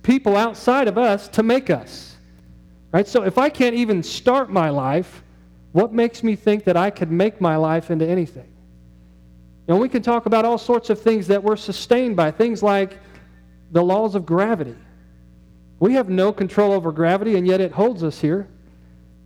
people 0.04 0.36
outside 0.36 0.88
of 0.88 0.98
us 0.98 1.28
to 1.30 1.44
make 1.44 1.70
us. 1.70 2.16
Right? 2.92 3.08
So 3.08 3.24
if 3.24 3.38
I 3.38 3.50
can't 3.50 3.76
even 3.76 4.04
start 4.04 4.50
my 4.50 4.70
life, 4.70 5.24
what 5.72 5.94
makes 5.94 6.24
me 6.24 6.36
think 6.36 6.66
that 6.66 6.76
I 6.76 6.90
could 6.90 7.12
make 7.12 7.40
my 7.40 7.56
life 7.56 7.90
into 7.90 8.06
anything? 8.06 8.51
And 9.72 9.80
we 9.80 9.88
can 9.88 10.02
talk 10.02 10.26
about 10.26 10.44
all 10.44 10.58
sorts 10.58 10.90
of 10.90 11.02
things 11.02 11.28
that 11.28 11.42
we're 11.42 11.56
sustained 11.56 12.18
by, 12.18 12.30
things 12.30 12.62
like 12.62 13.00
the 13.72 13.82
laws 13.82 14.16
of 14.16 14.26
gravity. 14.26 14.76
We 15.80 15.94
have 15.94 16.10
no 16.10 16.34
control 16.34 16.74
over 16.74 16.92
gravity, 16.92 17.38
and 17.38 17.48
yet 17.48 17.62
it 17.62 17.72
holds 17.72 18.04
us 18.04 18.20
here. 18.20 18.50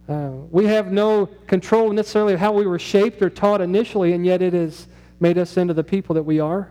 Uh, 0.08 0.30
we 0.52 0.68
have 0.68 0.92
no 0.92 1.26
control 1.48 1.92
necessarily 1.92 2.36
of 2.36 2.40
how 2.40 2.52
we 2.52 2.68
were 2.68 2.78
shaped 2.78 3.24
or 3.24 3.30
taught 3.32 3.60
initially, 3.60 4.14
and 4.14 4.24
yet 4.24 4.44
it 4.44 4.54
has 4.54 4.86
made 5.20 5.40
us 5.40 5.58
into 5.58 5.74
the 5.74 5.84
people 5.84 6.14
that 6.14 6.22
we 6.22 6.40
are. 6.40 6.70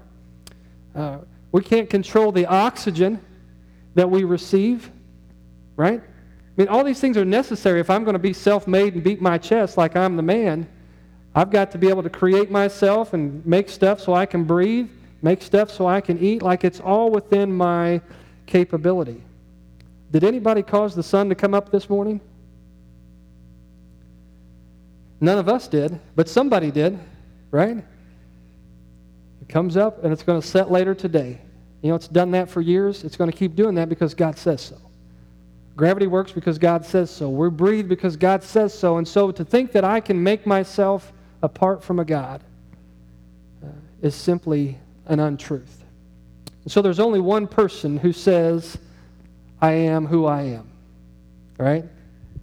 Uh, 0.94 1.18
we 1.50 1.60
can't 1.60 1.90
control 1.90 2.30
the 2.30 2.46
oxygen 2.46 3.20
that 3.96 4.08
we 4.08 4.22
receive, 4.22 4.88
right? 5.74 6.00
I 6.00 6.52
mean, 6.56 6.68
all 6.68 6.84
these 6.84 7.00
things 7.00 7.16
are 7.16 7.24
necessary 7.24 7.80
if 7.80 7.90
I'm 7.90 8.04
going 8.04 8.12
to 8.14 8.20
be 8.20 8.34
self 8.34 8.68
made 8.68 8.94
and 8.94 9.02
beat 9.02 9.20
my 9.20 9.36
chest 9.36 9.76
like 9.76 9.96
I'm 9.96 10.14
the 10.14 10.22
man. 10.22 10.68
I've 11.34 11.50
got 11.50 11.72
to 11.72 11.78
be 11.78 11.88
able 11.88 12.02
to 12.02 12.10
create 12.10 12.50
myself 12.50 13.12
and 13.12 13.44
make 13.44 13.68
stuff 13.68 14.00
so 14.00 14.14
I 14.14 14.24
can 14.24 14.44
breathe, 14.44 14.88
make 15.20 15.42
stuff 15.42 15.70
so 15.70 15.86
I 15.86 16.00
can 16.00 16.18
eat, 16.18 16.42
like 16.42 16.64
it's 16.64 16.80
all 16.80 17.10
within 17.10 17.52
my 17.52 18.00
capability. 18.46 19.20
Did 20.12 20.22
anybody 20.22 20.62
cause 20.62 20.94
the 20.94 21.02
sun 21.02 21.28
to 21.30 21.34
come 21.34 21.54
up 21.54 21.72
this 21.72 21.90
morning? 21.90 22.20
None 25.20 25.38
of 25.38 25.48
us 25.48 25.66
did, 25.66 25.98
but 26.14 26.28
somebody 26.28 26.70
did, 26.70 26.98
right? 27.50 27.78
It 29.40 29.48
comes 29.48 29.76
up 29.76 30.04
and 30.04 30.12
it's 30.12 30.22
going 30.22 30.40
to 30.40 30.46
set 30.46 30.70
later 30.70 30.94
today. 30.94 31.40
You 31.82 31.88
know, 31.88 31.96
it's 31.96 32.08
done 32.08 32.30
that 32.30 32.48
for 32.48 32.60
years. 32.60 33.04
It's 33.04 33.16
going 33.16 33.30
to 33.30 33.36
keep 33.36 33.56
doing 33.56 33.74
that 33.74 33.88
because 33.88 34.14
God 34.14 34.38
says 34.38 34.60
so. 34.60 34.76
Gravity 35.76 36.06
works 36.06 36.30
because 36.30 36.58
God 36.58 36.86
says 36.86 37.10
so. 37.10 37.28
We 37.28 37.50
breathe 37.50 37.88
because 37.88 38.16
God 38.16 38.42
says 38.42 38.72
so. 38.72 38.98
And 38.98 39.06
so 39.06 39.32
to 39.32 39.44
think 39.44 39.72
that 39.72 39.84
I 39.84 39.98
can 40.00 40.22
make 40.22 40.46
myself 40.46 41.12
apart 41.44 41.84
from 41.84 41.98
a 41.98 42.04
God 42.06 42.42
uh, 43.62 43.68
is 44.00 44.14
simply 44.14 44.78
an 45.06 45.20
untruth. 45.20 45.84
And 46.62 46.72
so 46.72 46.80
there's 46.80 46.98
only 46.98 47.20
one 47.20 47.46
person 47.46 47.98
who 47.98 48.14
says, 48.14 48.78
I 49.60 49.72
am 49.72 50.06
who 50.06 50.24
I 50.24 50.42
am. 50.42 50.66
Right? 51.58 51.84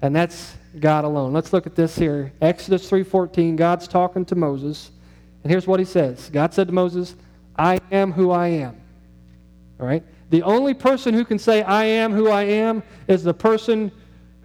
And 0.03 0.15
that's 0.15 0.55
God 0.79 1.03
alone. 1.03 1.33
Let's 1.33 1.51
look 1.51 1.65
at 1.65 1.75
this 1.75 1.97
here. 1.97 2.31
Exodus 2.41 2.89
3:14, 2.89 3.55
God's 3.55 3.87
talking 3.87 4.23
to 4.25 4.35
Moses, 4.35 4.91
and 5.43 5.51
here's 5.51 5.67
what 5.67 5.79
he 5.79 5.85
says. 5.85 6.29
God 6.31 6.53
said 6.53 6.67
to 6.67 6.73
Moses, 6.73 7.15
"I 7.57 7.79
am 7.91 8.11
who 8.11 8.31
I 8.31 8.47
am." 8.47 8.77
All 9.79 9.87
right? 9.87 10.03
The 10.29 10.43
only 10.43 10.73
person 10.73 11.13
who 11.13 11.25
can 11.25 11.37
say 11.37 11.61
I 11.63 11.83
am 11.83 12.13
who 12.13 12.29
I 12.29 12.43
am 12.43 12.83
is 13.07 13.23
the 13.23 13.33
person 13.33 13.91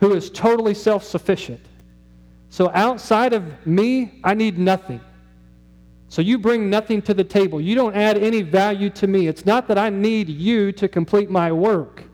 who 0.00 0.14
is 0.14 0.30
totally 0.30 0.74
self-sufficient. 0.74 1.60
So 2.50 2.70
outside 2.74 3.32
of 3.32 3.66
me, 3.66 4.20
I 4.24 4.34
need 4.34 4.58
nothing. 4.58 5.00
So 6.08 6.22
you 6.22 6.38
bring 6.38 6.70
nothing 6.70 7.02
to 7.02 7.14
the 7.14 7.24
table. 7.24 7.60
You 7.60 7.74
don't 7.74 7.94
add 7.94 8.16
any 8.16 8.42
value 8.42 8.90
to 8.90 9.06
me. 9.06 9.26
It's 9.26 9.44
not 9.44 9.66
that 9.68 9.78
I 9.78 9.90
need 9.90 10.28
you 10.28 10.72
to 10.72 10.88
complete 10.88 11.28
my 11.30 11.50
work. 11.50 12.04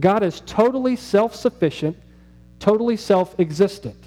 God 0.00 0.22
is 0.22 0.42
totally 0.46 0.96
self 0.96 1.34
sufficient, 1.34 1.96
totally 2.58 2.96
self 2.96 3.38
existent. 3.38 4.02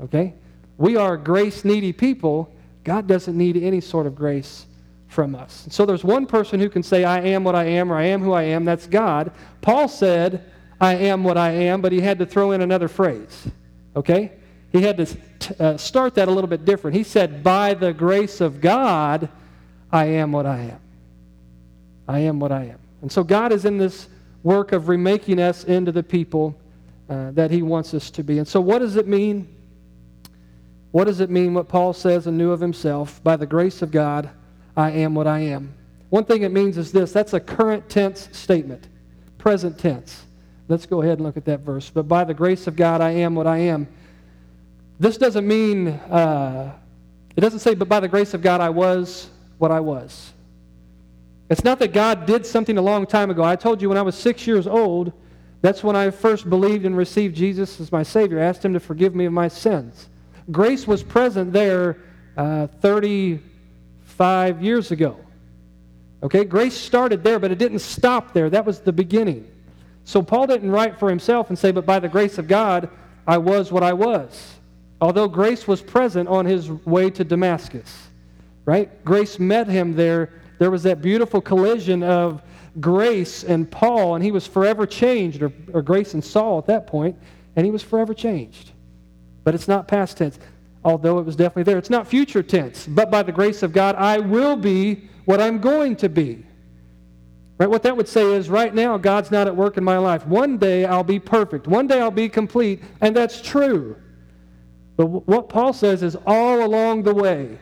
Okay? 0.00 0.34
We 0.78 0.96
are 0.96 1.16
grace 1.16 1.64
needy 1.64 1.92
people. 1.92 2.52
God 2.84 3.06
doesn't 3.06 3.36
need 3.36 3.56
any 3.56 3.80
sort 3.80 4.06
of 4.06 4.14
grace 4.14 4.66
from 5.08 5.34
us. 5.34 5.66
So 5.70 5.84
there's 5.86 6.04
one 6.04 6.26
person 6.26 6.60
who 6.60 6.68
can 6.68 6.82
say, 6.82 7.04
I 7.04 7.20
am 7.20 7.42
what 7.42 7.54
I 7.54 7.64
am, 7.64 7.92
or 7.92 7.96
I 7.96 8.04
am 8.04 8.22
who 8.22 8.32
I 8.32 8.42
am. 8.44 8.64
That's 8.64 8.86
God. 8.86 9.32
Paul 9.60 9.88
said, 9.88 10.52
I 10.80 10.94
am 10.94 11.24
what 11.24 11.36
I 11.36 11.50
am, 11.50 11.80
but 11.80 11.92
he 11.92 12.00
had 12.00 12.18
to 12.18 12.26
throw 12.26 12.52
in 12.52 12.60
another 12.60 12.88
phrase. 12.88 13.48
Okay? 13.96 14.32
He 14.72 14.82
had 14.82 14.96
to 14.96 15.62
uh, 15.62 15.76
start 15.76 16.14
that 16.14 16.28
a 16.28 16.30
little 16.30 16.48
bit 16.48 16.64
different. 16.64 16.96
He 16.96 17.02
said, 17.02 17.42
By 17.42 17.74
the 17.74 17.92
grace 17.92 18.40
of 18.40 18.60
God, 18.60 19.28
I 19.92 20.06
am 20.06 20.32
what 20.32 20.46
I 20.46 20.58
am. 20.58 20.80
I 22.08 22.20
am 22.20 22.40
what 22.40 22.52
I 22.52 22.64
am. 22.64 22.78
And 23.02 23.10
so 23.10 23.24
God 23.24 23.52
is 23.52 23.64
in 23.64 23.78
this 23.78 24.08
work 24.42 24.72
of 24.72 24.88
remaking 24.88 25.40
us 25.40 25.64
into 25.64 25.92
the 25.92 26.02
people 26.02 26.56
uh, 27.08 27.30
that 27.32 27.50
he 27.50 27.62
wants 27.62 27.94
us 27.94 28.10
to 28.10 28.22
be. 28.22 28.38
And 28.38 28.46
so, 28.48 28.60
what 28.60 28.80
does 28.80 28.96
it 28.96 29.06
mean? 29.06 29.48
What 30.92 31.04
does 31.04 31.20
it 31.20 31.30
mean 31.30 31.54
what 31.54 31.68
Paul 31.68 31.92
says 31.92 32.26
and 32.26 32.38
knew 32.38 32.52
of 32.52 32.60
himself? 32.60 33.22
By 33.22 33.36
the 33.36 33.46
grace 33.46 33.82
of 33.82 33.90
God, 33.90 34.30
I 34.76 34.90
am 34.90 35.14
what 35.14 35.26
I 35.26 35.40
am. 35.40 35.74
One 36.10 36.24
thing 36.24 36.42
it 36.42 36.52
means 36.52 36.78
is 36.78 36.92
this 36.92 37.12
that's 37.12 37.32
a 37.32 37.40
current 37.40 37.88
tense 37.88 38.28
statement, 38.32 38.88
present 39.38 39.78
tense. 39.78 40.24
Let's 40.68 40.86
go 40.86 41.02
ahead 41.02 41.18
and 41.18 41.26
look 41.26 41.36
at 41.36 41.44
that 41.44 41.60
verse. 41.60 41.90
But 41.90 42.08
by 42.08 42.24
the 42.24 42.34
grace 42.34 42.66
of 42.66 42.76
God, 42.76 43.00
I 43.00 43.10
am 43.10 43.34
what 43.34 43.46
I 43.46 43.58
am. 43.58 43.86
This 44.98 45.18
doesn't 45.18 45.46
mean, 45.46 45.88
uh, 45.88 46.72
it 47.36 47.40
doesn't 47.40 47.58
say, 47.60 47.74
but 47.74 47.88
by 47.88 48.00
the 48.00 48.08
grace 48.08 48.34
of 48.34 48.42
God, 48.42 48.60
I 48.60 48.70
was 48.70 49.28
what 49.58 49.70
I 49.70 49.80
was. 49.80 50.32
It's 51.48 51.64
not 51.64 51.78
that 51.78 51.92
God 51.92 52.26
did 52.26 52.44
something 52.44 52.76
a 52.78 52.82
long 52.82 53.06
time 53.06 53.30
ago. 53.30 53.44
I 53.44 53.56
told 53.56 53.80
you 53.80 53.88
when 53.88 53.98
I 53.98 54.02
was 54.02 54.16
six 54.16 54.46
years 54.46 54.66
old, 54.66 55.12
that's 55.60 55.84
when 55.84 55.96
I 55.96 56.10
first 56.10 56.48
believed 56.48 56.84
and 56.84 56.96
received 56.96 57.36
Jesus 57.36 57.80
as 57.80 57.92
my 57.92 58.02
Savior. 58.02 58.40
I 58.40 58.44
asked 58.44 58.64
Him 58.64 58.72
to 58.72 58.80
forgive 58.80 59.14
me 59.14 59.26
of 59.26 59.32
my 59.32 59.48
sins. 59.48 60.08
Grace 60.50 60.86
was 60.86 61.02
present 61.02 61.52
there 61.52 61.98
uh, 62.36 62.66
35 62.80 64.62
years 64.62 64.90
ago. 64.90 65.18
Okay, 66.22 66.44
grace 66.44 66.74
started 66.74 67.22
there, 67.22 67.38
but 67.38 67.50
it 67.50 67.58
didn't 67.58 67.80
stop 67.80 68.32
there. 68.32 68.48
That 68.50 68.64
was 68.64 68.80
the 68.80 68.92
beginning. 68.92 69.48
So 70.04 70.22
Paul 70.22 70.46
didn't 70.46 70.70
write 70.70 70.98
for 70.98 71.10
himself 71.10 71.50
and 71.50 71.58
say, 71.58 71.70
but 71.72 71.84
by 71.84 71.98
the 71.98 72.08
grace 72.08 72.38
of 72.38 72.48
God, 72.48 72.88
I 73.26 73.38
was 73.38 73.70
what 73.70 73.82
I 73.82 73.92
was. 73.92 74.55
Although 75.00 75.28
grace 75.28 75.68
was 75.68 75.82
present 75.82 76.28
on 76.28 76.46
his 76.46 76.70
way 76.70 77.10
to 77.10 77.24
Damascus, 77.24 78.08
right? 78.64 79.04
Grace 79.04 79.38
met 79.38 79.68
him 79.68 79.94
there. 79.94 80.32
There 80.58 80.70
was 80.70 80.82
that 80.84 81.02
beautiful 81.02 81.40
collision 81.40 82.02
of 82.02 82.42
grace 82.80 83.44
and 83.44 83.70
Paul, 83.70 84.14
and 84.14 84.24
he 84.24 84.32
was 84.32 84.46
forever 84.46 84.86
changed, 84.86 85.42
or, 85.42 85.52
or 85.72 85.82
grace 85.82 86.14
and 86.14 86.24
Saul 86.24 86.58
at 86.58 86.66
that 86.66 86.86
point, 86.86 87.16
and 87.56 87.66
he 87.66 87.70
was 87.70 87.82
forever 87.82 88.14
changed. 88.14 88.72
But 89.44 89.54
it's 89.54 89.68
not 89.68 89.86
past 89.86 90.16
tense, 90.16 90.38
although 90.84 91.18
it 91.18 91.26
was 91.26 91.36
definitely 91.36 91.64
there. 91.64 91.78
It's 91.78 91.90
not 91.90 92.06
future 92.06 92.42
tense, 92.42 92.86
but 92.86 93.10
by 93.10 93.22
the 93.22 93.32
grace 93.32 93.62
of 93.62 93.72
God, 93.72 93.96
I 93.96 94.18
will 94.18 94.56
be 94.56 95.08
what 95.26 95.40
I'm 95.40 95.58
going 95.58 95.96
to 95.96 96.08
be. 96.08 96.44
Right? 97.58 97.68
What 97.68 97.82
that 97.84 97.96
would 97.96 98.08
say 98.08 98.34
is 98.34 98.50
right 98.50 98.74
now, 98.74 98.98
God's 98.98 99.30
not 99.30 99.46
at 99.46 99.56
work 99.56 99.76
in 99.76 99.84
my 99.84 99.98
life. 99.98 100.26
One 100.26 100.58
day 100.58 100.84
I'll 100.84 101.04
be 101.04 101.18
perfect. 101.18 101.66
One 101.66 101.86
day 101.86 102.00
I'll 102.00 102.10
be 102.10 102.28
complete, 102.28 102.82
and 103.00 103.14
that's 103.14 103.40
true. 103.40 103.96
But 104.96 105.06
what 105.06 105.48
Paul 105.48 105.72
says 105.72 106.02
is 106.02 106.16
all 106.26 106.64
along 106.64 107.02
the 107.02 107.14
way, 107.14 107.58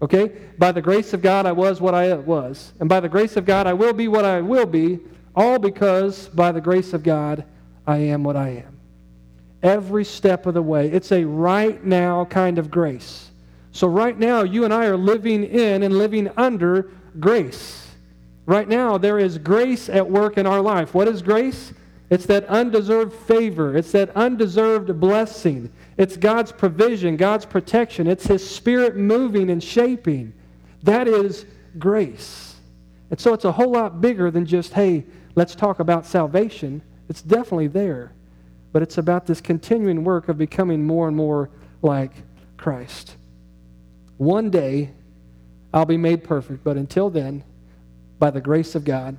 okay? 0.00 0.28
By 0.58 0.72
the 0.72 0.82
grace 0.82 1.12
of 1.12 1.22
God, 1.22 1.44
I 1.44 1.52
was 1.52 1.80
what 1.80 1.94
I 1.94 2.14
was. 2.14 2.72
And 2.78 2.88
by 2.88 3.00
the 3.00 3.08
grace 3.08 3.36
of 3.36 3.44
God, 3.44 3.66
I 3.66 3.72
will 3.72 3.92
be 3.92 4.06
what 4.06 4.24
I 4.24 4.40
will 4.40 4.66
be, 4.66 5.00
all 5.34 5.58
because 5.58 6.28
by 6.28 6.52
the 6.52 6.60
grace 6.60 6.92
of 6.92 7.02
God, 7.02 7.44
I 7.86 7.98
am 7.98 8.22
what 8.22 8.36
I 8.36 8.48
am. 8.50 8.78
Every 9.62 10.04
step 10.04 10.46
of 10.46 10.54
the 10.54 10.62
way. 10.62 10.88
It's 10.88 11.10
a 11.10 11.24
right 11.24 11.82
now 11.84 12.26
kind 12.26 12.58
of 12.58 12.70
grace. 12.70 13.30
So, 13.72 13.86
right 13.86 14.18
now, 14.18 14.42
you 14.42 14.64
and 14.64 14.72
I 14.72 14.86
are 14.86 14.96
living 14.96 15.44
in 15.44 15.82
and 15.82 15.98
living 15.98 16.30
under 16.36 16.90
grace. 17.20 17.88
Right 18.46 18.68
now, 18.68 18.98
there 18.98 19.18
is 19.18 19.36
grace 19.36 19.88
at 19.88 20.08
work 20.08 20.38
in 20.38 20.46
our 20.46 20.60
life. 20.60 20.94
What 20.94 21.08
is 21.08 21.22
grace? 21.22 21.72
It's 22.10 22.26
that 22.26 22.46
undeserved 22.46 23.12
favor, 23.12 23.76
it's 23.76 23.92
that 23.92 24.10
undeserved 24.16 24.98
blessing. 24.98 25.70
It's 25.98 26.16
God's 26.16 26.52
provision, 26.52 27.16
God's 27.16 27.44
protection. 27.44 28.06
It's 28.06 28.26
His 28.26 28.48
Spirit 28.48 28.96
moving 28.96 29.50
and 29.50 29.62
shaping. 29.62 30.32
That 30.84 31.08
is 31.08 31.44
grace. 31.78 32.54
And 33.10 33.20
so 33.20 33.34
it's 33.34 33.44
a 33.44 33.52
whole 33.52 33.72
lot 33.72 34.00
bigger 34.00 34.30
than 34.30 34.46
just, 34.46 34.72
hey, 34.72 35.04
let's 35.34 35.54
talk 35.54 35.80
about 35.80 36.06
salvation. 36.06 36.82
It's 37.08 37.20
definitely 37.20 37.66
there. 37.66 38.12
But 38.72 38.82
it's 38.82 38.98
about 38.98 39.26
this 39.26 39.40
continuing 39.40 40.04
work 40.04 40.28
of 40.28 40.38
becoming 40.38 40.86
more 40.86 41.08
and 41.08 41.16
more 41.16 41.50
like 41.82 42.12
Christ. 42.56 43.16
One 44.18 44.50
day, 44.50 44.90
I'll 45.72 45.86
be 45.86 45.96
made 45.96 46.22
perfect, 46.22 46.64
but 46.64 46.76
until 46.76 47.10
then, 47.10 47.42
by 48.18 48.30
the 48.30 48.40
grace 48.40 48.74
of 48.74 48.84
God, 48.84 49.16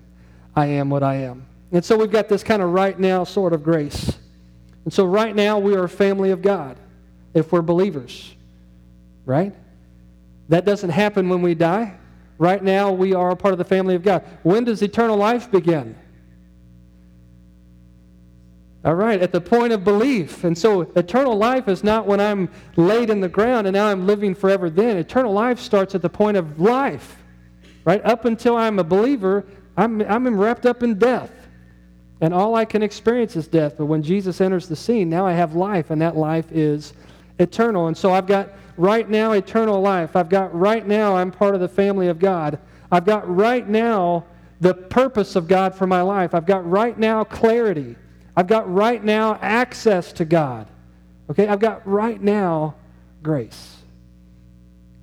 I 0.55 0.67
am 0.67 0.89
what 0.89 1.03
I 1.03 1.15
am. 1.15 1.45
And 1.71 1.83
so 1.83 1.97
we've 1.97 2.11
got 2.11 2.29
this 2.29 2.43
kind 2.43 2.61
of 2.61 2.71
right 2.71 2.97
now 2.97 3.23
sort 3.23 3.53
of 3.53 3.63
grace. 3.63 4.18
And 4.89 4.93
so 4.95 5.05
right 5.05 5.35
now 5.35 5.59
we 5.59 5.75
are 5.75 5.83
a 5.83 5.87
family 5.87 6.31
of 6.31 6.41
God 6.41 6.75
if 7.35 7.51
we're 7.51 7.61
believers. 7.61 8.33
Right? 9.23 9.53
That 10.47 10.65
doesn't 10.65 10.89
happen 10.89 11.29
when 11.29 11.43
we 11.43 11.53
die. 11.53 11.95
Right 12.39 12.63
now 12.63 12.91
we 12.91 13.13
are 13.13 13.29
a 13.29 13.35
part 13.35 13.51
of 13.51 13.59
the 13.59 13.65
family 13.65 13.93
of 13.93 14.01
God. 14.01 14.23
When 14.41 14.63
does 14.63 14.81
eternal 14.81 15.15
life 15.15 15.51
begin? 15.51 15.95
All 18.83 18.95
right, 18.95 19.21
at 19.21 19.31
the 19.31 19.39
point 19.39 19.73
of 19.73 19.83
belief. 19.83 20.43
And 20.43 20.57
so 20.57 20.81
eternal 20.95 21.37
life 21.37 21.67
is 21.67 21.83
not 21.83 22.07
when 22.07 22.19
I'm 22.19 22.49
laid 22.75 23.11
in 23.11 23.19
the 23.19 23.29
ground 23.29 23.67
and 23.67 23.75
now 23.75 23.85
I'm 23.85 24.07
living 24.07 24.33
forever 24.33 24.71
then. 24.71 24.97
Eternal 24.97 25.33
life 25.33 25.59
starts 25.59 25.93
at 25.93 26.01
the 26.01 26.09
point 26.09 26.35
of 26.35 26.59
life. 26.59 27.21
right? 27.85 28.03
Up 28.03 28.25
until 28.25 28.57
I'm 28.57 28.79
a 28.79 28.83
believer, 28.83 29.45
I'm, 29.77 30.01
I'm 30.01 30.27
wrapped 30.39 30.65
up 30.65 30.81
in 30.81 30.97
death. 30.97 31.31
And 32.21 32.33
all 32.33 32.55
I 32.55 32.65
can 32.65 32.83
experience 32.83 33.35
is 33.35 33.47
death. 33.47 33.75
But 33.77 33.85
when 33.85 34.03
Jesus 34.03 34.41
enters 34.41 34.67
the 34.67 34.75
scene, 34.75 35.09
now 35.09 35.25
I 35.25 35.33
have 35.33 35.55
life, 35.55 35.89
and 35.89 36.01
that 36.01 36.17
life 36.17 36.51
is 36.51 36.93
eternal. 37.39 37.87
And 37.87 37.97
so 37.97 38.11
I've 38.11 38.27
got 38.27 38.49
right 38.77 39.09
now 39.09 39.31
eternal 39.33 39.81
life. 39.81 40.15
I've 40.15 40.29
got 40.29 40.53
right 40.53 40.85
now 40.85 41.15
I'm 41.15 41.31
part 41.31 41.55
of 41.55 41.61
the 41.61 41.67
family 41.67 42.07
of 42.07 42.19
God. 42.19 42.59
I've 42.91 43.05
got 43.05 43.29
right 43.33 43.67
now 43.67 44.25
the 44.61 44.73
purpose 44.73 45.35
of 45.35 45.47
God 45.47 45.73
for 45.75 45.87
my 45.87 46.01
life. 46.01 46.33
I've 46.33 46.45
got 46.45 46.69
right 46.69 46.97
now 46.97 47.23
clarity. 47.23 47.95
I've 48.35 48.47
got 48.47 48.71
right 48.71 49.03
now 49.03 49.37
access 49.41 50.11
to 50.13 50.25
God. 50.25 50.67
Okay? 51.29 51.47
I've 51.47 51.59
got 51.59 51.85
right 51.87 52.21
now 52.21 52.75
grace. 53.23 53.77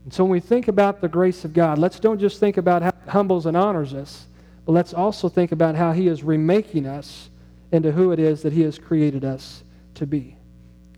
And 0.05 0.13
so 0.13 0.25
when 0.25 0.31
we 0.31 0.41
think 0.41 0.69
about 0.69 1.01
the 1.01 1.09
grace 1.09 1.45
of 1.45 1.53
God, 1.53 1.79
let's 1.79 1.99
don't 1.99 2.19
just 2.19 2.39
think 2.39 2.59
about 2.59 2.83
how 2.83 2.89
it 2.89 3.09
humbles 3.09 3.47
and 3.47 3.57
honors 3.57 3.93
us, 3.93 4.27
but 4.67 4.73
let's 4.73 4.93
also 4.93 5.29
think 5.29 5.53
about 5.53 5.77
how 5.77 5.93
He 5.93 6.09
is 6.09 6.23
remaking 6.23 6.87
us 6.87 7.31
into 7.73 7.93
who 7.93 8.13
it 8.13 8.19
is 8.19 8.43
that 8.43 8.53
He 8.53 8.63
has 8.63 8.79
created 8.79 9.25
us 9.25 9.63
to 9.95 10.07
be. 10.07 10.37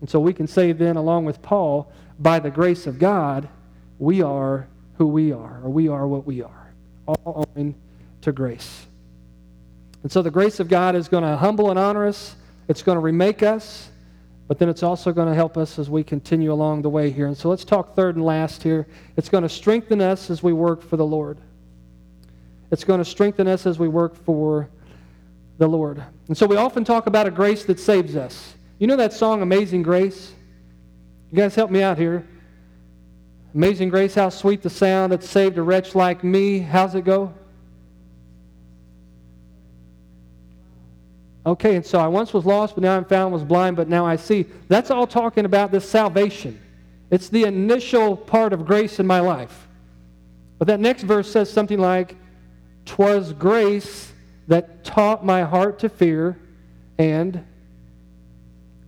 And 0.01 0.09
so 0.09 0.19
we 0.19 0.33
can 0.33 0.47
say 0.47 0.71
then, 0.71 0.97
along 0.97 1.25
with 1.25 1.41
Paul, 1.41 1.91
by 2.17 2.39
the 2.39 2.49
grace 2.49 2.87
of 2.87 2.99
God, 2.99 3.47
we 3.99 4.21
are 4.21 4.67
who 4.97 5.07
we 5.07 5.31
are, 5.31 5.61
or 5.63 5.69
we 5.69 5.87
are 5.87 6.07
what 6.07 6.25
we 6.25 6.41
are, 6.41 6.73
all 7.05 7.47
owing 7.55 7.75
to 8.21 8.31
grace. 8.31 8.87
And 10.01 10.11
so 10.11 10.21
the 10.21 10.31
grace 10.31 10.59
of 10.59 10.67
God 10.67 10.95
is 10.95 11.07
going 11.07 11.23
to 11.23 11.37
humble 11.37 11.69
and 11.69 11.77
honor 11.77 12.07
us, 12.07 12.35
it's 12.67 12.81
going 12.81 12.95
to 12.95 13.01
remake 13.01 13.43
us, 13.43 13.89
but 14.47 14.57
then 14.57 14.67
it's 14.67 14.83
also 14.83 15.11
going 15.11 15.27
to 15.27 15.35
help 15.35 15.57
us 15.57 15.77
as 15.77 15.89
we 15.89 16.03
continue 16.03 16.51
along 16.51 16.81
the 16.81 16.89
way 16.89 17.11
here. 17.11 17.27
And 17.27 17.37
so 17.37 17.49
let's 17.49 17.63
talk 17.63 17.95
third 17.95 18.15
and 18.15 18.25
last 18.25 18.63
here. 18.63 18.87
It's 19.15 19.29
going 19.29 19.43
to 19.43 19.49
strengthen 19.49 20.01
us 20.01 20.29
as 20.31 20.41
we 20.41 20.53
work 20.53 20.81
for 20.81 20.97
the 20.97 21.05
Lord. 21.05 21.37
It's 22.71 22.83
going 22.83 22.99
to 22.99 23.05
strengthen 23.05 23.47
us 23.47 23.65
as 23.65 23.79
we 23.79 23.87
work 23.87 24.15
for 24.15 24.69
the 25.57 25.67
Lord. 25.67 26.03
And 26.27 26.37
so 26.37 26.45
we 26.45 26.55
often 26.55 26.83
talk 26.83 27.07
about 27.07 27.27
a 27.27 27.31
grace 27.31 27.65
that 27.65 27.79
saves 27.79 28.15
us. 28.15 28.53
You 28.77 28.87
know 28.87 28.95
that 28.95 29.13
song, 29.13 29.41
Amazing 29.41 29.83
Grace? 29.83 30.33
You 31.31 31.37
guys 31.37 31.55
help 31.55 31.71
me 31.71 31.81
out 31.81 31.97
here. 31.97 32.25
Amazing 33.53 33.89
Grace, 33.89 34.15
how 34.15 34.29
sweet 34.29 34.61
the 34.61 34.69
sound 34.69 35.11
that 35.11 35.23
saved 35.23 35.57
a 35.57 35.61
wretch 35.61 35.95
like 35.95 36.23
me. 36.23 36.59
How's 36.59 36.95
it 36.95 37.03
go? 37.03 37.33
Okay, 41.45 41.75
and 41.75 41.85
so 41.85 41.99
I 41.99 42.07
once 42.07 42.31
was 42.31 42.45
lost, 42.45 42.75
but 42.75 42.83
now 42.83 42.95
I'm 42.95 43.05
found, 43.05 43.33
was 43.33 43.43
blind, 43.43 43.75
but 43.75 43.87
now 43.87 44.05
I 44.05 44.17
see. 44.17 44.45
That's 44.67 44.91
all 44.91 45.07
talking 45.07 45.45
about 45.45 45.71
this 45.71 45.89
salvation. 45.89 46.59
It's 47.09 47.29
the 47.29 47.45
initial 47.45 48.15
part 48.15 48.53
of 48.53 48.65
grace 48.65 48.99
in 48.99 49.07
my 49.07 49.19
life. 49.19 49.67
But 50.59 50.67
that 50.67 50.79
next 50.79 51.03
verse 51.03 51.31
says 51.31 51.51
something 51.51 51.79
like, 51.79 52.15
"'Twas 52.89 53.33
grace 53.33 54.11
that 54.47 54.83
taught 54.83 55.23
my 55.23 55.43
heart 55.43 55.77
to 55.79 55.89
fear, 55.89 56.37
and 56.97 57.45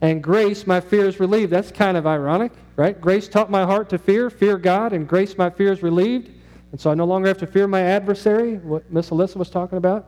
and 0.02 0.24
grace 0.24 0.66
my 0.66 0.82
fears 0.82 1.20
relieved." 1.20 1.52
That's 1.52 1.72
kind 1.72 1.96
of 1.96 2.08
ironic, 2.08 2.52
right? 2.76 3.00
Grace 3.00 3.28
taught 3.28 3.52
my 3.52 3.64
heart 3.64 3.90
to 3.90 4.00
fear, 4.00 4.32
fear 4.32 4.58
God, 4.58 4.92
and 4.92 5.08
grace 5.08 5.38
my 5.38 5.52
fears 5.52 5.84
relieved. 5.84 6.32
And 6.72 6.82
so 6.82 6.90
I 6.90 6.96
no 6.96 7.06
longer 7.06 7.28
have 7.28 7.38
to 7.38 7.48
fear 7.48 7.68
my 7.68 7.82
adversary, 7.82 8.56
what 8.56 8.92
Miss 8.92 9.12
Alyssa 9.12 9.36
was 9.36 9.52
talking 9.52 9.78
about. 9.78 10.08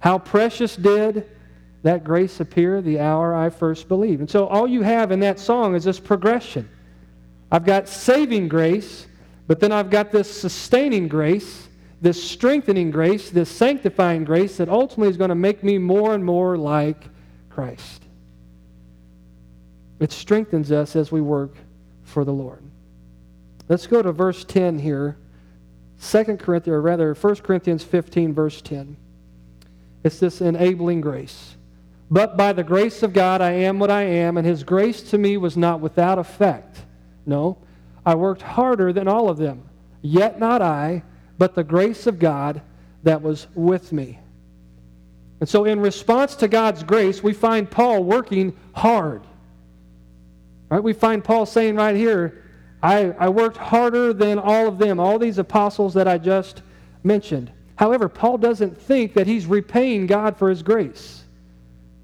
How 0.00 0.18
precious 0.18 0.74
did 0.74 1.24
that 1.82 2.02
grace 2.02 2.40
appear 2.40 2.82
the 2.82 2.98
hour 2.98 3.34
I 3.34 3.48
first 3.48 3.86
believed. 3.86 4.20
And 4.20 4.28
so 4.28 4.48
all 4.48 4.66
you 4.66 4.82
have 4.82 5.12
in 5.12 5.20
that 5.20 5.38
song 5.38 5.76
is 5.76 5.84
this 5.84 6.00
progression. 6.00 6.68
I've 7.52 7.64
got 7.64 7.88
saving 7.88 8.48
grace, 8.48 9.06
but 9.46 9.60
then 9.60 9.70
I've 9.70 9.90
got 9.90 10.10
this 10.10 10.28
sustaining 10.28 11.06
grace, 11.06 11.68
this 12.00 12.22
strengthening 12.22 12.90
grace, 12.90 13.30
this 13.30 13.50
sanctifying 13.50 14.24
grace 14.24 14.56
that 14.56 14.68
ultimately 14.68 15.10
is 15.10 15.16
going 15.16 15.28
to 15.28 15.34
make 15.34 15.62
me 15.62 15.78
more 15.78 16.14
and 16.14 16.24
more 16.24 16.56
like 16.56 17.04
Christ. 17.50 18.04
It 19.98 20.12
strengthens 20.12 20.72
us 20.72 20.96
as 20.96 21.12
we 21.12 21.20
work 21.20 21.54
for 22.02 22.24
the 22.24 22.32
Lord. 22.32 22.62
Let's 23.68 23.86
go 23.86 24.02
to 24.02 24.12
verse 24.12 24.44
10 24.44 24.78
here. 24.78 25.16
2 26.02 26.24
Corinthians, 26.38 26.68
or 26.74 26.80
rather 26.80 27.12
1 27.12 27.36
Corinthians 27.36 27.84
15, 27.84 28.32
verse 28.32 28.62
10. 28.62 28.96
It's 30.02 30.18
this 30.18 30.40
enabling 30.40 31.02
grace. 31.02 31.56
But 32.10 32.36
by 32.36 32.54
the 32.54 32.64
grace 32.64 33.02
of 33.02 33.12
God, 33.12 33.42
I 33.42 33.52
am 33.52 33.78
what 33.78 33.90
I 33.90 34.02
am, 34.02 34.38
and 34.38 34.46
his 34.46 34.64
grace 34.64 35.02
to 35.10 35.18
me 35.18 35.36
was 35.36 35.56
not 35.56 35.80
without 35.80 36.18
effect. 36.18 36.80
No, 37.26 37.58
I 38.04 38.14
worked 38.14 38.42
harder 38.42 38.92
than 38.92 39.06
all 39.06 39.28
of 39.28 39.36
them. 39.36 39.62
Yet 40.02 40.40
not 40.40 40.62
I, 40.62 41.02
but 41.40 41.54
the 41.54 41.64
grace 41.64 42.06
of 42.06 42.18
God 42.18 42.60
that 43.02 43.22
was 43.22 43.46
with 43.54 43.94
me. 43.94 44.18
And 45.40 45.48
so, 45.48 45.64
in 45.64 45.80
response 45.80 46.34
to 46.36 46.48
God's 46.48 46.82
grace, 46.82 47.22
we 47.22 47.32
find 47.32 47.68
Paul 47.68 48.04
working 48.04 48.54
hard. 48.74 49.22
Right? 50.68 50.82
We 50.82 50.92
find 50.92 51.24
Paul 51.24 51.46
saying 51.46 51.76
right 51.76 51.96
here, 51.96 52.44
I, 52.82 53.12
I 53.18 53.30
worked 53.30 53.56
harder 53.56 54.12
than 54.12 54.38
all 54.38 54.68
of 54.68 54.76
them, 54.76 55.00
all 55.00 55.18
these 55.18 55.38
apostles 55.38 55.94
that 55.94 56.06
I 56.06 56.18
just 56.18 56.60
mentioned. 57.04 57.50
However, 57.76 58.10
Paul 58.10 58.36
doesn't 58.36 58.78
think 58.78 59.14
that 59.14 59.26
he's 59.26 59.46
repaying 59.46 60.08
God 60.08 60.36
for 60.36 60.50
his 60.50 60.62
grace. 60.62 61.24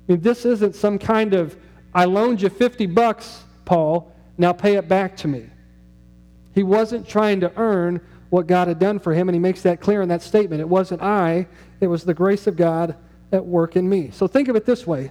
I 0.09 0.13
mean, 0.13 0.23
this 0.23 0.47
isn't 0.47 0.75
some 0.75 0.99
kind 0.99 1.35
of, 1.35 1.59
I 1.95 2.07
loaned 2.07 2.41
you 2.41 2.49
50 2.49 2.87
bucks, 2.87 3.45
Paul, 3.67 4.11
now 4.39 4.55
pay 4.55 4.77
it 4.77 4.89
back 4.89 5.15
to 5.19 5.29
me. 5.29 5.45
He 6.55 6.63
wasn't 6.63 7.07
trying 7.07 7.41
to 7.41 7.53
earn 7.59 8.01
what 8.31 8.47
God 8.47 8.69
had 8.69 8.79
done 8.79 8.99
for 8.99 9.15
him, 9.15 9.29
and 9.29 9.35
he 9.35 9.41
makes 9.41 9.63
that 9.63 9.81
clear 9.81 10.03
in 10.03 10.09
that 10.09 10.23
statement. 10.23 10.61
It 10.61 10.69
wasn't 10.69 11.03
I, 11.03 11.47
it 11.81 11.87
was 11.87 12.05
the 12.05 12.15
grace 12.15 12.47
of 12.47 12.57
God 12.57 12.97
at 13.33 13.45
work 13.45 13.77
in 13.77 13.89
me. 13.89 14.11
So 14.11 14.27
think 14.27 14.49
of 14.49 14.57
it 14.57 14.67
this 14.67 14.87
way 14.87 15.11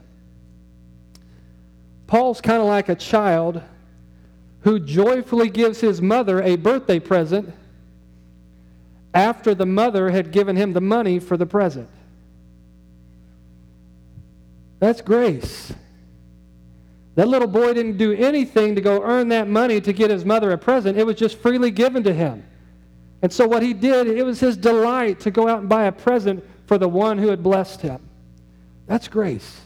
Paul's 2.07 2.41
kind 2.41 2.61
of 2.61 2.67
like 2.67 2.89
a 2.89 2.95
child 2.95 3.61
who 4.61 4.79
joyfully 4.79 5.49
gives 5.49 5.79
his 5.79 6.01
mother 6.01 6.41
a 6.41 6.55
birthday 6.55 6.99
present 6.99 7.53
after 9.13 9.55
the 9.55 9.65
mother 9.65 10.09
had 10.09 10.31
given 10.31 10.55
him 10.55 10.73
the 10.73 10.81
money 10.81 11.19
for 11.19 11.37
the 11.37 11.45
present. 11.45 11.89
That's 14.79 15.01
grace. 15.01 15.73
That 17.15 17.29
little 17.29 17.47
boy 17.47 17.73
didn't 17.73 17.97
do 17.97 18.11
anything 18.11 18.75
to 18.75 18.81
go 18.81 19.01
earn 19.01 19.29
that 19.29 19.47
money 19.47 19.79
to 19.79 19.93
get 19.93 20.09
his 20.09 20.25
mother 20.25 20.51
a 20.51 20.57
present. 20.57 20.97
It 20.97 21.05
was 21.05 21.15
just 21.15 21.37
freely 21.37 21.71
given 21.71 22.03
to 22.03 22.13
him. 22.13 22.43
And 23.25 23.33
so 23.33 23.47
what 23.47 23.63
he 23.63 23.73
did, 23.73 24.05
it 24.05 24.23
was 24.23 24.39
his 24.39 24.55
delight 24.55 25.19
to 25.21 25.31
go 25.31 25.47
out 25.47 25.61
and 25.61 25.67
buy 25.67 25.85
a 25.85 25.91
present 25.91 26.45
for 26.67 26.77
the 26.77 26.87
one 26.87 27.17
who 27.17 27.29
had 27.29 27.41
blessed 27.41 27.81
him. 27.81 27.99
That's 28.85 29.07
grace. 29.07 29.61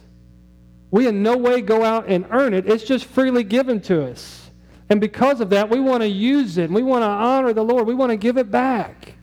We 0.92 1.08
in 1.10 1.22
no 1.24 1.36
way 1.36 1.60
go 1.60 1.84
out 1.84 2.08
and 2.08 2.26
earn 2.32 2.54
it. 2.54 2.70
It's 2.70 2.86
just 2.86 3.04
freely 3.04 3.44
given 3.44 3.82
to 3.82 4.10
us. 4.10 4.50
And 4.90 5.02
because 5.02 5.42
of 5.42 5.50
that, 5.50 5.70
we 5.70 5.82
want 5.82 6.04
to 6.04 6.08
use 6.08 6.58
it. 6.58 6.68
And 6.68 6.74
we 6.74 6.84
want 6.84 7.02
to 7.02 7.08
honor 7.08 7.52
the 7.52 7.66
Lord. 7.66 7.86
We 7.86 7.96
want 7.96 8.12
to 8.12 8.16
give 8.16 8.38
it 8.38 8.50
back. 8.50 9.16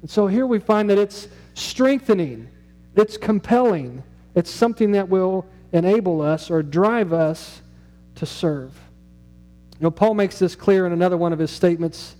And 0.00 0.08
so 0.08 0.28
here 0.28 0.46
we 0.46 0.60
find 0.60 0.88
that 0.90 0.98
it's 0.98 1.26
strengthening. 1.54 2.48
It's 2.94 3.16
compelling. 3.16 4.04
It's 4.36 4.48
something 4.48 4.92
that 4.92 5.08
will 5.08 5.44
enable 5.72 6.22
us 6.22 6.52
or 6.52 6.62
drive 6.62 7.12
us 7.12 7.62
to 8.14 8.26
serve. 8.26 8.78
You 9.80 9.82
know, 9.86 9.90
Paul 9.90 10.14
makes 10.14 10.38
this 10.38 10.54
clear 10.54 10.86
in 10.86 10.92
another 10.92 11.16
one 11.16 11.32
of 11.32 11.40
his 11.40 11.50
statements, 11.50 12.14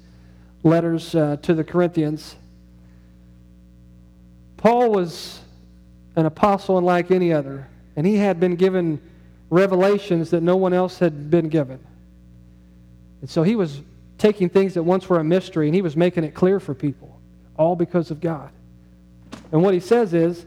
letters 0.66 1.14
uh, 1.14 1.36
to 1.42 1.54
the 1.54 1.64
Corinthians. 1.64 2.36
Paul 4.56 4.90
was 4.90 5.40
an 6.16 6.26
apostle 6.26 6.76
unlike 6.76 7.10
any 7.10 7.32
other, 7.32 7.68
and 7.94 8.06
he 8.06 8.16
had 8.16 8.40
been 8.40 8.56
given 8.56 9.00
revelations 9.48 10.30
that 10.30 10.42
no 10.42 10.56
one 10.56 10.74
else 10.74 10.98
had 10.98 11.30
been 11.30 11.48
given. 11.48 11.78
And 13.20 13.30
so 13.30 13.42
he 13.42 13.56
was 13.56 13.80
taking 14.18 14.48
things 14.48 14.74
that 14.74 14.82
once 14.82 15.08
were 15.08 15.20
a 15.20 15.24
mystery 15.24 15.66
and 15.66 15.74
he 15.74 15.82
was 15.82 15.96
making 15.96 16.24
it 16.24 16.34
clear 16.34 16.58
for 16.58 16.74
people, 16.74 17.18
all 17.56 17.76
because 17.76 18.10
of 18.10 18.20
God. 18.20 18.50
And 19.52 19.62
what 19.62 19.72
he 19.72 19.80
says 19.80 20.14
is, 20.14 20.44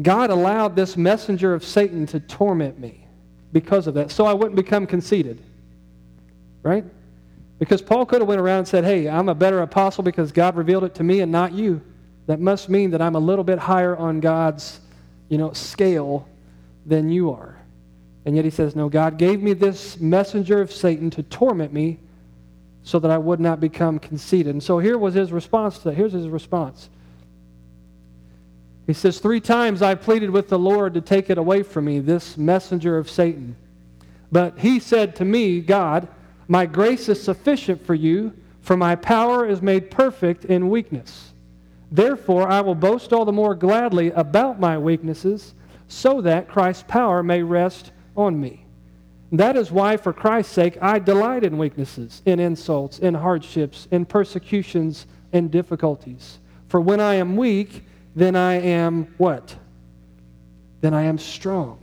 God 0.00 0.30
allowed 0.30 0.74
this 0.74 0.96
messenger 0.96 1.54
of 1.54 1.64
Satan 1.64 2.06
to 2.06 2.20
torment 2.20 2.78
me 2.78 3.06
because 3.52 3.86
of 3.86 3.94
that, 3.94 4.10
so 4.10 4.24
I 4.24 4.32
wouldn't 4.32 4.56
become 4.56 4.86
conceited. 4.86 5.40
Right? 6.62 6.84
Because 7.62 7.80
Paul 7.80 8.06
could 8.06 8.20
have 8.20 8.26
went 8.26 8.40
around 8.40 8.58
and 8.58 8.66
said, 8.66 8.82
"Hey, 8.82 9.08
I'm 9.08 9.28
a 9.28 9.36
better 9.36 9.60
apostle 9.60 10.02
because 10.02 10.32
God 10.32 10.56
revealed 10.56 10.82
it 10.82 10.96
to 10.96 11.04
me 11.04 11.20
and 11.20 11.30
not 11.30 11.52
you." 11.52 11.80
That 12.26 12.40
must 12.40 12.68
mean 12.68 12.90
that 12.90 13.00
I'm 13.00 13.14
a 13.14 13.20
little 13.20 13.44
bit 13.44 13.60
higher 13.60 13.96
on 13.96 14.18
God's, 14.18 14.80
you 15.28 15.38
know, 15.38 15.52
scale 15.52 16.26
than 16.84 17.08
you 17.08 17.30
are. 17.30 17.54
And 18.26 18.34
yet 18.34 18.44
he 18.44 18.50
says, 18.50 18.74
"No, 18.74 18.88
God 18.88 19.16
gave 19.16 19.44
me 19.44 19.52
this 19.52 20.00
messenger 20.00 20.60
of 20.60 20.72
Satan 20.72 21.08
to 21.10 21.22
torment 21.22 21.72
me 21.72 22.00
so 22.82 22.98
that 22.98 23.12
I 23.12 23.18
would 23.18 23.38
not 23.38 23.60
become 23.60 24.00
conceited." 24.00 24.52
And 24.52 24.60
so 24.60 24.80
here 24.80 24.98
was 24.98 25.14
his 25.14 25.30
response 25.30 25.78
to 25.78 25.84
that. 25.84 25.94
Here's 25.94 26.14
his 26.14 26.28
response. 26.28 26.88
He 28.88 28.92
says, 28.92 29.20
Three 29.20 29.40
times 29.40 29.82
I 29.82 29.94
pleaded 29.94 30.30
with 30.30 30.48
the 30.48 30.58
Lord 30.58 30.94
to 30.94 31.00
take 31.00 31.30
it 31.30 31.38
away 31.38 31.62
from 31.62 31.84
me, 31.84 32.00
this 32.00 32.36
messenger 32.36 32.98
of 32.98 33.08
Satan. 33.08 33.54
But 34.32 34.58
he 34.58 34.80
said 34.80 35.14
to 35.16 35.24
me, 35.24 35.60
God, 35.60 36.08
My 36.52 36.66
grace 36.66 37.08
is 37.08 37.22
sufficient 37.22 37.82
for 37.86 37.94
you, 37.94 38.34
For 38.60 38.76
my 38.76 38.94
power 38.94 39.46
is 39.46 39.62
made 39.62 39.90
perfect 39.90 40.44
in 40.44 40.68
weakness. 40.68 41.32
Therefore, 41.90 42.46
I 42.46 42.60
will 42.60 42.74
boast 42.74 43.14
all 43.14 43.24
the 43.24 43.32
more 43.32 43.54
gladly 43.54 44.10
about 44.10 44.60
my 44.60 44.76
weaknesses, 44.76 45.54
so 45.88 46.20
that 46.20 46.48
Christ's 46.48 46.84
power 46.86 47.22
may 47.22 47.42
rest 47.42 47.90
on 48.18 48.38
me. 48.38 48.66
That 49.32 49.56
is 49.56 49.72
why, 49.72 49.96
for 49.96 50.12
Christ's 50.12 50.52
sake, 50.52 50.76
I 50.82 50.98
delight 50.98 51.42
in 51.42 51.56
weaknesses, 51.56 52.20
in 52.26 52.38
insults, 52.38 52.98
in 52.98 53.14
hardships, 53.14 53.88
in 53.90 54.04
persecutions, 54.04 55.06
in 55.32 55.48
difficulties. 55.48 56.38
For 56.68 56.82
when 56.82 57.00
I 57.00 57.14
am 57.14 57.34
weak, 57.34 57.82
then 58.14 58.36
I 58.36 58.60
am 58.60 59.14
what? 59.16 59.56
Then 60.82 60.92
I 60.92 61.04
am 61.04 61.16
strong. 61.16 61.78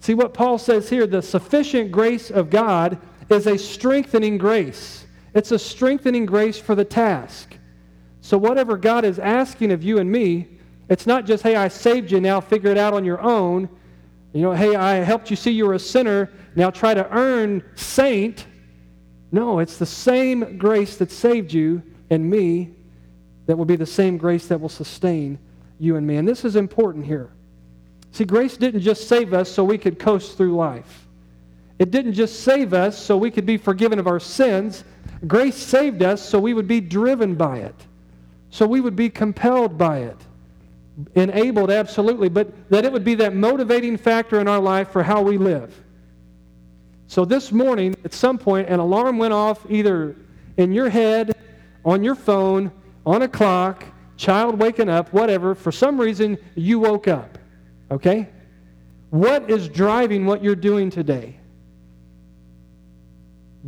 See 0.00 0.14
what 0.14 0.34
Paul 0.34 0.58
says 0.58 0.90
here 0.90 1.06
the 1.06 1.22
sufficient 1.22 1.92
grace 1.92 2.28
of 2.28 2.50
God 2.50 2.98
is 3.30 3.46
a 3.46 3.58
strengthening 3.58 4.38
grace. 4.38 5.06
It's 5.34 5.52
a 5.52 5.58
strengthening 5.58 6.26
grace 6.26 6.58
for 6.58 6.74
the 6.74 6.84
task. 6.84 7.56
So, 8.20 8.36
whatever 8.36 8.76
God 8.76 9.04
is 9.04 9.18
asking 9.18 9.72
of 9.72 9.82
you 9.82 9.98
and 9.98 10.10
me, 10.10 10.48
it's 10.88 11.06
not 11.06 11.26
just, 11.26 11.42
hey, 11.42 11.56
I 11.56 11.68
saved 11.68 12.10
you, 12.10 12.20
now 12.20 12.40
figure 12.40 12.70
it 12.70 12.78
out 12.78 12.94
on 12.94 13.04
your 13.04 13.20
own. 13.20 13.68
You 14.32 14.42
know, 14.42 14.52
hey, 14.52 14.74
I 14.74 14.96
helped 14.96 15.30
you 15.30 15.36
see 15.36 15.50
you 15.50 15.66
were 15.66 15.74
a 15.74 15.78
sinner, 15.78 16.30
now 16.54 16.70
try 16.70 16.94
to 16.94 17.08
earn 17.10 17.62
saint. 17.74 18.46
No, 19.30 19.58
it's 19.58 19.76
the 19.76 19.86
same 19.86 20.56
grace 20.56 20.96
that 20.96 21.10
saved 21.10 21.52
you 21.52 21.82
and 22.10 22.28
me 22.28 22.74
that 23.46 23.56
will 23.56 23.64
be 23.64 23.76
the 23.76 23.86
same 23.86 24.16
grace 24.18 24.46
that 24.48 24.60
will 24.60 24.68
sustain 24.68 25.38
you 25.78 25.96
and 25.96 26.06
me. 26.06 26.16
And 26.16 26.26
this 26.26 26.44
is 26.44 26.56
important 26.56 27.04
here. 27.06 27.30
See, 28.12 28.24
grace 28.24 28.56
didn't 28.56 28.80
just 28.80 29.08
save 29.08 29.32
us 29.32 29.50
so 29.50 29.64
we 29.64 29.78
could 29.78 29.98
coast 29.98 30.36
through 30.36 30.56
life. 30.56 31.07
It 31.78 31.90
didn't 31.90 32.14
just 32.14 32.40
save 32.40 32.74
us 32.74 32.98
so 32.98 33.16
we 33.16 33.30
could 33.30 33.46
be 33.46 33.56
forgiven 33.56 33.98
of 33.98 34.06
our 34.06 34.18
sins. 34.20 34.84
Grace 35.26 35.56
saved 35.56 36.02
us 36.02 36.20
so 36.20 36.38
we 36.38 36.54
would 36.54 36.68
be 36.68 36.80
driven 36.80 37.34
by 37.34 37.58
it, 37.58 37.74
so 38.50 38.66
we 38.66 38.80
would 38.80 38.96
be 38.96 39.10
compelled 39.10 39.78
by 39.78 39.98
it, 39.98 40.16
enabled, 41.14 41.70
absolutely, 41.70 42.28
but 42.28 42.52
that 42.70 42.84
it 42.84 42.92
would 42.92 43.04
be 43.04 43.14
that 43.16 43.34
motivating 43.34 43.96
factor 43.96 44.40
in 44.40 44.48
our 44.48 44.60
life 44.60 44.90
for 44.90 45.02
how 45.02 45.22
we 45.22 45.38
live. 45.38 45.74
So 47.06 47.24
this 47.24 47.52
morning, 47.52 47.96
at 48.04 48.12
some 48.12 48.38
point, 48.38 48.68
an 48.68 48.80
alarm 48.80 49.18
went 49.18 49.32
off 49.32 49.64
either 49.70 50.14
in 50.56 50.72
your 50.72 50.90
head, 50.90 51.34
on 51.84 52.04
your 52.04 52.14
phone, 52.14 52.70
on 53.06 53.22
a 53.22 53.28
clock, 53.28 53.84
child 54.16 54.58
waking 54.58 54.88
up, 54.88 55.12
whatever. 55.12 55.54
For 55.54 55.72
some 55.72 55.98
reason, 55.98 56.36
you 56.54 56.78
woke 56.78 57.08
up. 57.08 57.38
Okay? 57.90 58.28
What 59.10 59.50
is 59.50 59.68
driving 59.68 60.26
what 60.26 60.42
you're 60.44 60.54
doing 60.54 60.90
today? 60.90 61.37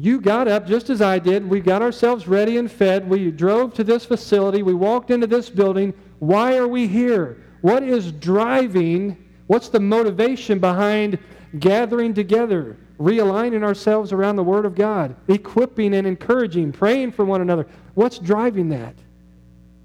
You 0.00 0.18
got 0.18 0.48
up 0.48 0.66
just 0.66 0.88
as 0.88 1.02
I 1.02 1.18
did. 1.18 1.46
We 1.46 1.60
got 1.60 1.82
ourselves 1.82 2.26
ready 2.26 2.56
and 2.56 2.72
fed. 2.72 3.06
We 3.06 3.30
drove 3.30 3.74
to 3.74 3.84
this 3.84 4.06
facility. 4.06 4.62
We 4.62 4.72
walked 4.72 5.10
into 5.10 5.26
this 5.26 5.50
building. 5.50 5.92
Why 6.20 6.56
are 6.56 6.66
we 6.66 6.86
here? 6.86 7.44
What 7.60 7.82
is 7.82 8.10
driving? 8.12 9.22
What's 9.46 9.68
the 9.68 9.78
motivation 9.78 10.58
behind 10.58 11.18
gathering 11.58 12.14
together, 12.14 12.78
realigning 12.98 13.62
ourselves 13.62 14.10
around 14.10 14.36
the 14.36 14.42
Word 14.42 14.64
of 14.64 14.74
God, 14.74 15.14
equipping 15.28 15.94
and 15.94 16.06
encouraging, 16.06 16.72
praying 16.72 17.12
for 17.12 17.26
one 17.26 17.42
another? 17.42 17.66
What's 17.92 18.18
driving 18.18 18.70
that? 18.70 18.94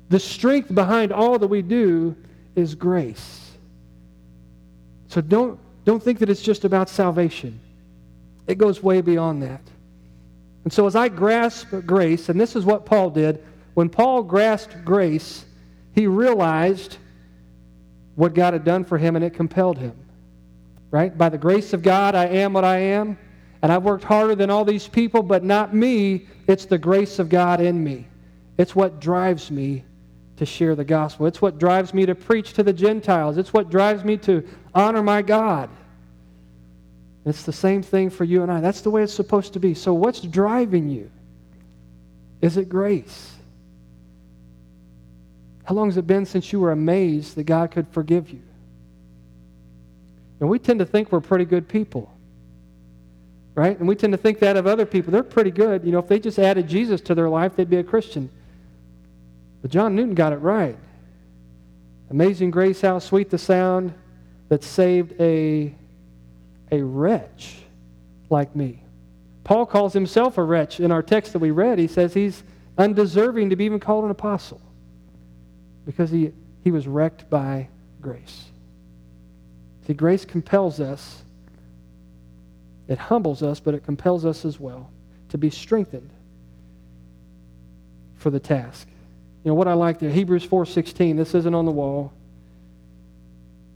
The 0.08 0.20
strength 0.20 0.74
behind 0.74 1.12
all 1.12 1.38
that 1.40 1.48
we 1.48 1.62
do 1.62 2.16
is 2.56 2.74
grace. 2.74 3.52
So 5.10 5.20
don't, 5.20 5.60
don't 5.84 6.02
think 6.02 6.20
that 6.20 6.30
it's 6.30 6.42
just 6.42 6.64
about 6.64 6.88
salvation. 6.88 7.60
It 8.48 8.58
goes 8.58 8.82
way 8.82 9.02
beyond 9.02 9.44
that. 9.44 9.60
And 10.66 10.74
so 10.74 10.88
as 10.88 10.96
I 10.96 11.08
grasp 11.08 11.68
grace, 11.86 12.28
and 12.28 12.42
this 12.42 12.56
is 12.56 12.66
what 12.66 12.86
Paul 12.86 13.12
did, 13.12 13.42
when 13.76 13.88
Paul 13.88 14.24
grasped 14.24 14.84
grace, 14.84 15.46
he 15.94 16.08
realized 16.08 16.98
what 18.16 18.34
God 18.34 18.54
had 18.54 18.66
done 18.66 18.84
for 18.84 18.98
him 18.98 19.16
and 19.16 19.24
it 19.24 19.34
compelled 19.34 19.78
him. 19.78 19.94
Right? 20.92 21.16
By 21.18 21.30
the 21.30 21.38
grace 21.38 21.74
of 21.74 21.82
God, 21.82 22.16
I 22.16 22.26
am 22.26 22.54
what 22.54 22.66
I 22.66 22.80
am. 22.80 23.18
And 23.62 23.72
I've 23.72 23.84
worked 23.84 24.04
harder 24.04 24.36
than 24.36 24.50
all 24.50 24.66
these 24.66 24.88
people, 24.88 25.24
but 25.24 25.44
not 25.44 25.74
me. 25.74 26.28
It's 26.48 26.66
the 26.66 26.78
grace 26.78 27.20
of 27.20 27.30
God 27.30 27.62
in 27.62 27.84
me. 27.84 28.08
It's 28.58 28.76
what 28.76 29.00
drives 29.00 29.52
me 29.52 29.84
to 30.38 30.46
share 30.46 30.76
the 30.76 30.86
gospel. 30.86 31.26
It's 31.28 31.42
what 31.42 31.58
drives 31.58 31.94
me 31.94 32.06
to 32.06 32.16
preach 32.16 32.54
to 32.54 32.64
the 32.64 32.74
Gentiles. 32.74 33.38
It's 33.38 33.54
what 33.54 33.70
drives 33.70 34.04
me 34.04 34.18
to 34.18 34.48
honor 34.74 35.04
my 35.04 35.22
God. 35.22 35.70
It's 37.26 37.44
the 37.44 37.54
same 37.54 37.82
thing 37.82 38.10
for 38.10 38.24
you 38.24 38.44
and 38.44 38.52
I. 38.52 38.62
That's 38.62 38.82
the 38.82 38.92
way 38.92 39.02
it's 39.02 39.14
supposed 39.14 39.54
to 39.54 39.60
be. 39.60 39.74
So, 39.74 39.94
what's 39.94 40.22
driving 40.22 40.90
you? 40.90 41.10
Is 42.42 42.58
it 42.58 42.70
grace? 42.70 43.32
How 45.64 45.74
long 45.74 45.88
has 45.88 45.98
it 45.98 46.06
been 46.06 46.26
since 46.28 46.54
you 46.54 46.60
were 46.60 46.72
amazed 46.72 47.36
that 47.36 47.46
God 47.46 47.72
could 47.72 47.88
forgive 47.90 48.30
you? 48.30 48.42
And 50.40 50.50
we 50.50 50.60
tend 50.60 50.80
to 50.80 50.86
think 50.86 51.12
we're 51.12 51.22
pretty 51.22 51.46
good 51.46 51.68
people, 51.68 52.12
right? 53.56 53.78
And 53.80 53.88
we 53.88 53.96
tend 53.96 54.14
to 54.14 54.18
think 54.18 54.40
that 54.40 54.58
of 54.58 54.68
other 54.68 54.86
people. 54.86 55.12
They're 55.12 55.24
pretty 55.24 55.50
good. 55.50 55.84
You 55.84 55.92
know, 55.92 56.00
if 56.00 56.08
they 56.08 56.20
just 56.20 56.38
added 56.38 56.68
Jesus 56.68 57.02
to 57.02 57.16
their 57.16 57.30
life, 57.30 57.56
they'd 57.56 57.70
be 57.70 57.78
a 57.78 57.84
Christian. 57.84 58.30
But 59.64 59.72
John 59.72 59.96
Newton 59.96 60.14
got 60.14 60.34
it 60.34 60.38
right. 60.38 60.78
Amazing 62.12 62.52
grace, 62.52 62.82
how 62.82 63.00
sweet 63.00 63.32
the 63.32 63.40
sound 63.40 63.94
that 64.50 64.64
saved 64.64 65.20
a, 65.20 65.74
a 66.72 66.82
wretch 66.82 67.58
like 68.30 68.56
me. 68.56 68.82
Paul 69.44 69.66
calls 69.66 69.94
himself 69.94 70.38
a 70.38 70.44
wretch 70.44 70.80
in 70.80 70.92
our 70.92 71.04
text 71.04 71.34
that 71.34 71.40
we 71.40 71.52
read. 71.52 71.78
He 71.78 71.88
says 71.88 72.14
he's 72.14 72.44
undeserving 72.78 73.52
to 73.52 73.56
be 73.56 73.66
even 73.66 73.80
called 73.80 74.06
an 74.06 74.12
apostle 74.12 74.62
because 75.86 76.10
he, 76.10 76.32
he 76.64 76.72
was 76.72 76.88
wrecked 76.88 77.30
by 77.30 77.68
grace. 78.02 78.46
See, 79.86 79.94
grace 79.94 80.26
compels 80.26 80.80
us. 80.80 81.24
It 82.88 82.98
humbles 82.98 83.44
us, 83.44 83.60
but 83.60 83.74
it 83.74 83.84
compels 83.84 84.26
us 84.26 84.46
as 84.46 84.60
well 84.60 84.90
to 85.30 85.38
be 85.38 85.50
strengthened 85.50 86.10
for 88.16 88.30
the 88.32 88.40
task. 88.40 88.88
You 89.44 89.50
know 89.50 89.56
what 89.56 89.68
I 89.68 89.74
like 89.74 90.00
there, 90.00 90.10
Hebrews 90.10 90.46
4:16, 90.46 91.18
this 91.18 91.36
isn't 91.36 91.54
on 91.54 91.66
the 91.66 91.72
wall. 91.72 92.12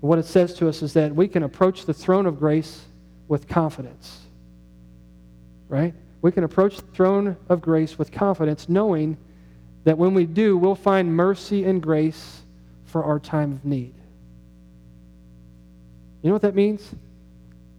What 0.02 0.20
it 0.20 0.26
says 0.26 0.54
to 0.56 0.70
us 0.70 0.82
is 0.82 0.94
that 0.94 1.14
we 1.14 1.28
can 1.28 1.44
approach 1.44 1.86
the 1.86 1.94
throne 1.94 2.26
of 2.26 2.40
grace 2.40 2.82
with 3.28 3.48
confidence. 3.48 4.22
Right? 5.68 5.94
We 6.22 6.32
can 6.32 6.44
approach 6.44 6.78
the 6.78 6.92
throne 6.94 7.38
of 7.48 7.62
grace 7.62 7.98
with 7.98 8.12
confidence, 8.12 8.70
knowing 8.70 9.18
that 9.84 9.98
when 9.98 10.14
we 10.14 10.26
do, 10.26 10.58
we'll 10.58 10.76
find 10.76 11.16
mercy 11.16 11.64
and 11.64 11.82
grace 11.82 12.42
for 12.86 13.04
our 13.04 13.20
time 13.20 13.52
of 13.52 13.66
need. 13.66 13.94
You 16.22 16.30
know 16.30 16.34
what 16.34 16.42
that 16.42 16.56
means? 16.56 16.90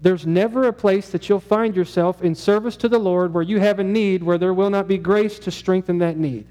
There's 0.03 0.27
never 0.27 0.67
a 0.67 0.73
place 0.73 1.11
that 1.11 1.29
you'll 1.29 1.41
find 1.41 1.77
yourself 1.77 2.23
in 2.23 2.35
service 2.35 2.77
to 2.79 2.89
the 2.89 2.99
Lord 2.99 3.35
where 3.35 3.43
you 3.43 3.61
have 3.61 3.79
a 3.79 3.85
need 3.85 4.23
where 4.23 4.39
there 4.39 4.55
will 4.55 4.71
not 4.71 4.89
be 4.89 4.97
grace 4.97 5.39
to 5.41 5.51
strengthen 5.51 5.99
that 5.99 6.17
need. 6.17 6.47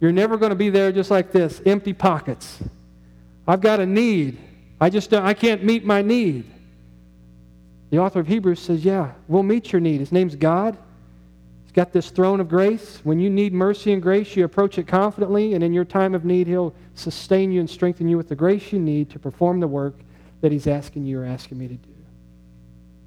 You're 0.00 0.12
never 0.12 0.36
going 0.36 0.50
to 0.50 0.56
be 0.56 0.68
there 0.68 0.90
just 0.90 1.10
like 1.10 1.30
this, 1.30 1.62
empty 1.64 1.92
pockets. 1.92 2.58
I've 3.46 3.60
got 3.60 3.80
a 3.80 3.86
need. 3.86 4.38
I 4.80 4.90
just 4.90 5.10
don't, 5.10 5.24
I 5.24 5.34
can't 5.34 5.64
meet 5.64 5.84
my 5.84 6.02
need. 6.02 6.44
The 7.90 7.98
author 7.98 8.20
of 8.20 8.26
Hebrews 8.26 8.60
says, 8.60 8.84
"Yeah, 8.84 9.12
we'll 9.28 9.42
meet 9.42 9.72
your 9.72 9.80
need. 9.80 10.00
His 10.00 10.12
name's 10.12 10.34
God. 10.34 10.76
He's 11.62 11.72
got 11.72 11.92
this 11.92 12.10
throne 12.10 12.40
of 12.40 12.48
grace. 12.48 13.00
When 13.04 13.20
you 13.20 13.30
need 13.30 13.52
mercy 13.52 13.92
and 13.92 14.02
grace, 14.02 14.34
you 14.34 14.44
approach 14.44 14.78
it 14.78 14.88
confidently, 14.88 15.54
and 15.54 15.62
in 15.62 15.72
your 15.72 15.84
time 15.84 16.14
of 16.14 16.24
need, 16.24 16.46
he'll 16.46 16.74
sustain 16.94 17.52
you 17.52 17.60
and 17.60 17.70
strengthen 17.70 18.08
you 18.08 18.16
with 18.16 18.28
the 18.28 18.34
grace 18.34 18.72
you 18.72 18.80
need 18.80 19.10
to 19.10 19.18
perform 19.18 19.60
the 19.60 19.68
work 19.68 19.94
that 20.40 20.50
he's 20.50 20.66
asking 20.66 21.04
you 21.04 21.20
or 21.20 21.24
asking 21.24 21.58
me 21.58 21.68
to 21.68 21.74
do. 21.74 21.94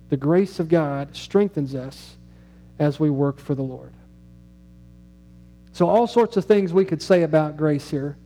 The 0.09 0.17
grace 0.17 0.59
of 0.59 0.69
God 0.69 1.15
strengthens 1.15 1.75
us 1.75 2.15
as 2.79 2.99
we 2.99 3.09
work 3.09 3.39
for 3.39 3.53
the 3.53 3.61
Lord. 3.61 3.93
So, 5.73 5.87
all 5.87 6.07
sorts 6.07 6.35
of 6.37 6.45
things 6.45 6.73
we 6.73 6.85
could 6.85 7.01
say 7.01 7.23
about 7.23 7.57
grace 7.57 7.89
here. 7.89 8.17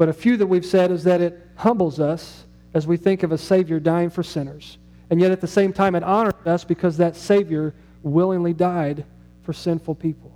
But 0.00 0.08
a 0.08 0.14
few 0.14 0.38
that 0.38 0.46
we've 0.46 0.64
said 0.64 0.90
is 0.90 1.04
that 1.04 1.20
it 1.20 1.46
humbles 1.56 2.00
us 2.00 2.46
as 2.72 2.86
we 2.86 2.96
think 2.96 3.22
of 3.22 3.32
a 3.32 3.36
Savior 3.36 3.78
dying 3.78 4.08
for 4.08 4.22
sinners. 4.22 4.78
And 5.10 5.20
yet 5.20 5.30
at 5.30 5.42
the 5.42 5.46
same 5.46 5.74
time, 5.74 5.94
it 5.94 6.02
honors 6.02 6.32
us 6.46 6.64
because 6.64 6.96
that 6.96 7.16
Savior 7.16 7.74
willingly 8.02 8.54
died 8.54 9.04
for 9.42 9.52
sinful 9.52 9.96
people. 9.96 10.32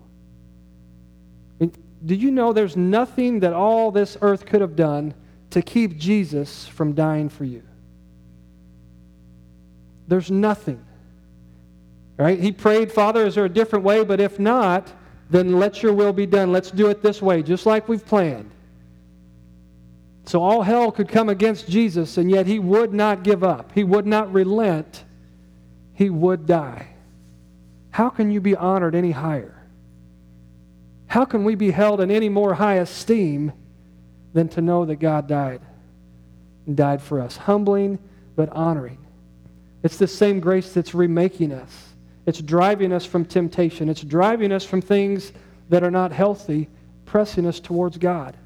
Do 2.04 2.14
you 2.14 2.30
know 2.30 2.52
there's 2.52 2.76
nothing 2.76 3.40
that 3.40 3.54
all 3.54 3.90
this 3.90 4.18
earth 4.20 4.44
could 4.44 4.60
have 4.60 4.76
done 4.76 5.14
to 5.48 5.62
keep 5.62 5.96
Jesus 5.96 6.66
from 6.66 6.92
dying 6.92 7.30
for 7.30 7.44
you? 7.44 7.62
There's 10.08 10.30
nothing. 10.30 10.84
Right? 12.18 12.38
He 12.38 12.52
prayed, 12.52 12.92
Father, 12.92 13.24
is 13.24 13.34
there 13.36 13.46
a 13.46 13.48
different 13.48 13.82
way? 13.82 14.04
But 14.04 14.20
if 14.20 14.38
not, 14.38 14.92
then 15.30 15.58
let 15.58 15.82
your 15.82 15.94
will 15.94 16.12
be 16.12 16.26
done. 16.26 16.52
Let's 16.52 16.70
do 16.70 16.88
it 16.88 17.00
this 17.00 17.22
way, 17.22 17.42
just 17.42 17.64
like 17.64 17.88
we've 17.88 18.04
planned. 18.04 18.50
So 20.26 20.42
all 20.42 20.62
hell 20.62 20.90
could 20.90 21.08
come 21.08 21.28
against 21.28 21.68
Jesus, 21.68 22.16
and 22.16 22.30
yet 22.30 22.46
he 22.46 22.58
would 22.58 22.94
not 22.94 23.22
give 23.22 23.44
up. 23.44 23.72
He 23.74 23.84
would 23.84 24.06
not 24.06 24.32
relent. 24.32 25.04
He 25.92 26.08
would 26.10 26.46
die. 26.46 26.88
How 27.90 28.08
can 28.08 28.30
you 28.30 28.40
be 28.40 28.56
honored 28.56 28.94
any 28.94 29.10
higher? 29.10 29.54
How 31.06 31.24
can 31.24 31.44
we 31.44 31.54
be 31.54 31.70
held 31.70 32.00
in 32.00 32.10
any 32.10 32.28
more 32.28 32.54
high 32.54 32.76
esteem 32.76 33.52
than 34.32 34.48
to 34.48 34.60
know 34.60 34.84
that 34.86 34.96
God 34.96 35.28
died 35.28 35.60
and 36.66 36.76
died 36.76 37.02
for 37.02 37.20
us? 37.20 37.36
Humbling, 37.36 37.98
but 38.34 38.48
honoring. 38.48 38.98
It's 39.82 39.98
the 39.98 40.08
same 40.08 40.40
grace 40.40 40.72
that's 40.72 40.94
remaking 40.94 41.52
us. 41.52 41.90
It's 42.26 42.40
driving 42.40 42.92
us 42.92 43.04
from 43.04 43.26
temptation. 43.26 43.90
It's 43.90 44.00
driving 44.00 44.50
us 44.50 44.64
from 44.64 44.80
things 44.80 45.32
that 45.68 45.84
are 45.84 45.90
not 45.90 46.10
healthy, 46.10 46.68
pressing 47.04 47.46
us 47.46 47.60
towards 47.60 47.98
God. 47.98 48.36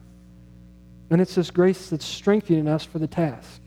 And 1.11 1.21
it's 1.21 1.35
this 1.35 1.51
grace 1.51 1.91
that's 1.91 2.05
strengthening 2.05 2.69
us 2.69 2.85
for 2.85 2.99
the 2.99 3.07
task. 3.07 3.61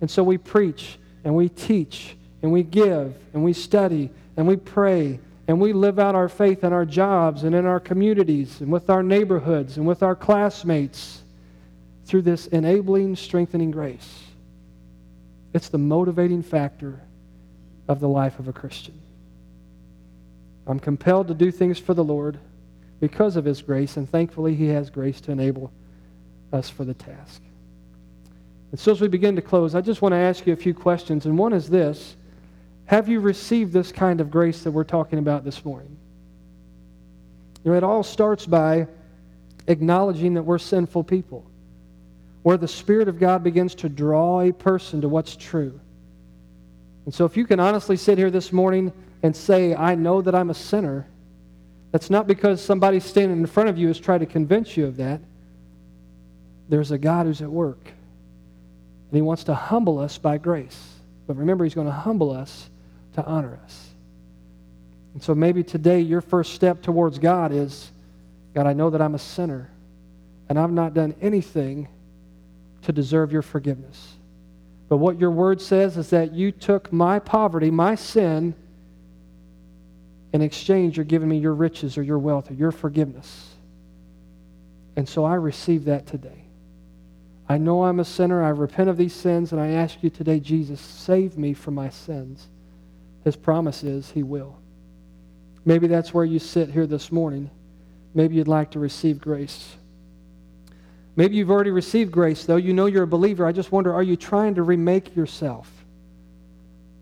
And 0.00 0.10
so 0.10 0.22
we 0.22 0.38
preach 0.38 0.98
and 1.24 1.34
we 1.34 1.48
teach 1.48 2.16
and 2.42 2.52
we 2.52 2.62
give 2.62 3.14
and 3.32 3.44
we 3.44 3.52
study 3.52 4.10
and 4.36 4.46
we 4.46 4.56
pray 4.56 5.18
and 5.48 5.60
we 5.60 5.72
live 5.72 5.98
out 5.98 6.14
our 6.14 6.28
faith 6.28 6.64
in 6.64 6.72
our 6.72 6.84
jobs 6.84 7.44
and 7.44 7.54
in 7.54 7.66
our 7.66 7.80
communities 7.80 8.60
and 8.60 8.70
with 8.70 8.90
our 8.90 9.02
neighborhoods 9.02 9.76
and 9.76 9.86
with 9.86 10.02
our 10.02 10.16
classmates 10.16 11.22
through 12.04 12.22
this 12.22 12.46
enabling, 12.48 13.16
strengthening 13.16 13.70
grace. 13.70 14.24
It's 15.52 15.68
the 15.68 15.78
motivating 15.78 16.42
factor 16.42 17.00
of 17.88 18.00
the 18.00 18.08
life 18.08 18.38
of 18.38 18.48
a 18.48 18.52
Christian. 18.52 19.00
I'm 20.66 20.80
compelled 20.80 21.28
to 21.28 21.34
do 21.34 21.50
things 21.50 21.78
for 21.78 21.94
the 21.94 22.04
Lord 22.04 22.38
because 23.00 23.36
of 23.36 23.44
His 23.44 23.62
grace, 23.62 23.96
and 23.96 24.10
thankfully, 24.10 24.54
He 24.54 24.66
has 24.68 24.90
grace 24.90 25.20
to 25.22 25.32
enable 25.32 25.70
us 26.52 26.68
for 26.68 26.84
the 26.84 26.94
task. 26.94 27.42
And 28.70 28.80
so, 28.80 28.92
as 28.92 29.00
we 29.00 29.08
begin 29.08 29.36
to 29.36 29.42
close, 29.42 29.74
I 29.74 29.80
just 29.80 30.02
want 30.02 30.12
to 30.12 30.18
ask 30.18 30.46
you 30.46 30.52
a 30.52 30.56
few 30.56 30.74
questions. 30.74 31.26
And 31.26 31.38
one 31.38 31.52
is 31.52 31.68
this 31.68 32.16
Have 32.86 33.08
you 33.08 33.20
received 33.20 33.72
this 33.72 33.92
kind 33.92 34.20
of 34.20 34.30
grace 34.30 34.62
that 34.62 34.70
we're 34.70 34.84
talking 34.84 35.18
about 35.18 35.44
this 35.44 35.64
morning? 35.64 35.96
You 37.64 37.70
know, 37.70 37.76
it 37.76 37.84
all 37.84 38.02
starts 38.02 38.46
by 38.46 38.86
acknowledging 39.66 40.34
that 40.34 40.42
we're 40.42 40.58
sinful 40.58 41.04
people, 41.04 41.44
where 42.42 42.56
the 42.56 42.68
Spirit 42.68 43.08
of 43.08 43.18
God 43.18 43.42
begins 43.42 43.74
to 43.76 43.88
draw 43.88 44.40
a 44.40 44.52
person 44.52 45.00
to 45.00 45.08
what's 45.08 45.36
true. 45.36 45.80
And 47.04 47.14
so, 47.14 47.24
if 47.24 47.36
you 47.36 47.46
can 47.46 47.60
honestly 47.60 47.96
sit 47.96 48.18
here 48.18 48.30
this 48.30 48.52
morning 48.52 48.92
and 49.22 49.34
say, 49.34 49.74
I 49.74 49.94
know 49.94 50.20
that 50.22 50.34
I'm 50.34 50.50
a 50.50 50.54
sinner, 50.54 51.06
that's 51.92 52.10
not 52.10 52.26
because 52.26 52.60
somebody 52.60 53.00
standing 53.00 53.38
in 53.38 53.46
front 53.46 53.68
of 53.68 53.78
you 53.78 53.88
is 53.88 53.98
trying 53.98 54.20
to 54.20 54.26
convince 54.26 54.76
you 54.76 54.86
of 54.86 54.96
that. 54.96 55.20
There's 56.68 56.90
a 56.90 56.98
God 56.98 57.26
who's 57.26 57.42
at 57.42 57.50
work. 57.50 57.84
And 57.84 59.16
he 59.16 59.22
wants 59.22 59.44
to 59.44 59.54
humble 59.54 59.98
us 59.98 60.18
by 60.18 60.38
grace. 60.38 60.94
But 61.26 61.36
remember, 61.36 61.64
he's 61.64 61.74
going 61.74 61.86
to 61.86 61.92
humble 61.92 62.32
us 62.32 62.68
to 63.14 63.24
honor 63.24 63.58
us. 63.64 63.88
And 65.14 65.22
so 65.22 65.34
maybe 65.34 65.62
today 65.62 66.00
your 66.00 66.20
first 66.20 66.52
step 66.54 66.82
towards 66.82 67.18
God 67.18 67.52
is 67.52 67.90
God, 68.54 68.66
I 68.66 68.72
know 68.72 68.88
that 68.88 69.02
I'm 69.02 69.14
a 69.14 69.18
sinner, 69.18 69.70
and 70.48 70.58
I've 70.58 70.72
not 70.72 70.94
done 70.94 71.14
anything 71.20 71.88
to 72.82 72.92
deserve 72.92 73.30
your 73.30 73.42
forgiveness. 73.42 74.14
But 74.88 74.96
what 74.96 75.20
your 75.20 75.30
word 75.30 75.60
says 75.60 75.98
is 75.98 76.08
that 76.10 76.32
you 76.32 76.52
took 76.52 76.90
my 76.90 77.18
poverty, 77.18 77.70
my 77.70 77.96
sin, 77.96 78.54
in 80.32 80.40
exchange, 80.40 80.96
you're 80.96 81.04
giving 81.04 81.28
me 81.28 81.36
your 81.36 81.52
riches 81.52 81.98
or 81.98 82.02
your 82.02 82.18
wealth 82.18 82.50
or 82.50 82.54
your 82.54 82.72
forgiveness. 82.72 83.54
And 84.96 85.06
so 85.06 85.24
I 85.24 85.34
receive 85.34 85.84
that 85.84 86.06
today. 86.06 86.45
I 87.48 87.58
know 87.58 87.84
I'm 87.84 88.00
a 88.00 88.04
sinner. 88.04 88.42
I 88.42 88.48
repent 88.48 88.90
of 88.90 88.96
these 88.96 89.14
sins, 89.14 89.52
and 89.52 89.60
I 89.60 89.68
ask 89.68 90.02
you 90.02 90.10
today, 90.10 90.40
Jesus, 90.40 90.80
save 90.80 91.38
me 91.38 91.54
from 91.54 91.74
my 91.74 91.90
sins. 91.90 92.48
His 93.24 93.36
promise 93.36 93.82
is 93.82 94.10
He 94.10 94.22
will. 94.22 94.56
Maybe 95.64 95.86
that's 95.86 96.14
where 96.14 96.24
you 96.24 96.38
sit 96.38 96.70
here 96.70 96.86
this 96.86 97.12
morning. 97.12 97.50
Maybe 98.14 98.36
you'd 98.36 98.48
like 98.48 98.72
to 98.72 98.78
receive 98.78 99.20
grace. 99.20 99.76
Maybe 101.16 101.36
you've 101.36 101.50
already 101.50 101.70
received 101.70 102.12
grace, 102.12 102.44
though. 102.44 102.56
You 102.56 102.72
know 102.72 102.86
you're 102.86 103.04
a 103.04 103.08
believer. 103.08 103.46
I 103.46 103.52
just 103.52 103.72
wonder 103.72 103.92
are 103.92 104.02
you 104.02 104.16
trying 104.16 104.54
to 104.56 104.62
remake 104.62 105.16
yourself? 105.16 105.70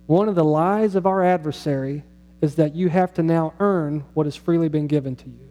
One 0.07 0.28
of 0.28 0.34
the 0.34 0.45
lies 0.45 0.95
of 0.95 1.07
our 1.07 1.24
adversary 1.24 2.05
is 2.40 2.57
that 2.57 2.74
you 2.74 2.88
have 2.88 3.14
to 3.14 3.22
now 3.22 3.55
earn 3.59 4.05
what 4.12 4.26
has 4.26 4.36
freely 4.36 4.68
been 4.68 4.86
given 4.86 5.16
to 5.16 5.28
you. 5.28 5.49